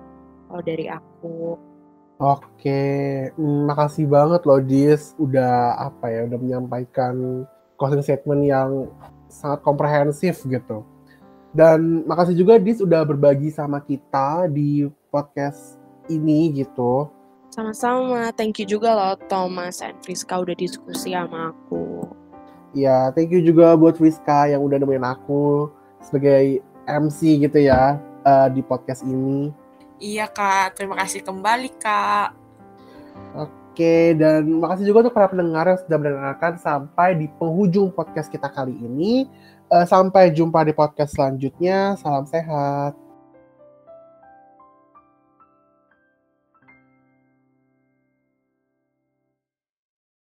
kalau 0.48 0.64
dari 0.64 0.88
aku. 0.88 1.60
Oke, 2.18 2.82
hmm, 3.38 3.70
makasih 3.70 4.10
banget 4.10 4.42
loh 4.42 4.58
Dis 4.58 5.14
udah 5.22 5.78
apa 5.78 6.10
ya 6.10 6.26
udah 6.26 6.38
menyampaikan 6.40 7.46
closing 7.78 8.02
statement 8.02 8.42
yang 8.42 8.90
sangat 9.30 9.62
komprehensif 9.62 10.42
gitu. 10.48 10.82
Dan 11.54 12.02
makasih 12.10 12.34
juga 12.34 12.58
Dis 12.58 12.82
udah 12.82 13.06
berbagi 13.06 13.54
sama 13.54 13.78
kita 13.78 14.50
di 14.50 14.90
podcast 15.14 15.78
ini 16.10 16.50
gitu. 16.58 17.06
Sama-sama, 17.54 18.34
thank 18.34 18.58
you 18.58 18.66
juga 18.66 18.92
loh 18.92 19.14
Thomas 19.30 19.78
and 19.78 19.96
Friska 20.02 20.42
udah 20.42 20.58
diskusi 20.58 21.14
sama 21.14 21.54
aku. 21.54 22.02
Ya, 22.76 23.08
thank 23.16 23.32
you 23.32 23.40
juga 23.40 23.72
buat 23.80 23.96
Friska 23.96 24.52
yang 24.52 24.60
udah 24.60 24.76
nemenin 24.76 25.06
aku 25.06 25.72
sebagai 26.04 26.60
MC 26.84 27.40
gitu 27.40 27.58
ya 27.64 27.96
uh, 28.24 28.48
di 28.52 28.60
podcast 28.60 29.04
ini. 29.04 29.52
Iya 29.98 30.30
kak, 30.30 30.78
terima 30.78 30.94
kasih 31.00 31.24
kembali 31.24 31.70
kak. 31.80 32.36
Oke, 33.34 34.14
dan 34.14 34.46
makasih 34.58 34.90
juga 34.92 35.08
untuk 35.08 35.16
para 35.16 35.30
pendengar 35.30 35.64
yang 35.66 35.80
sudah 35.80 35.98
mendengarkan 35.98 36.52
sampai 36.60 37.18
di 37.18 37.26
penghujung 37.40 37.90
podcast 37.90 38.28
kita 38.30 38.52
kali 38.52 38.76
ini. 38.78 39.26
Uh, 39.68 39.84
sampai 39.84 40.32
jumpa 40.32 40.64
di 40.64 40.72
podcast 40.72 41.12
selanjutnya. 41.16 41.96
Salam 42.00 42.24
sehat. 42.24 43.07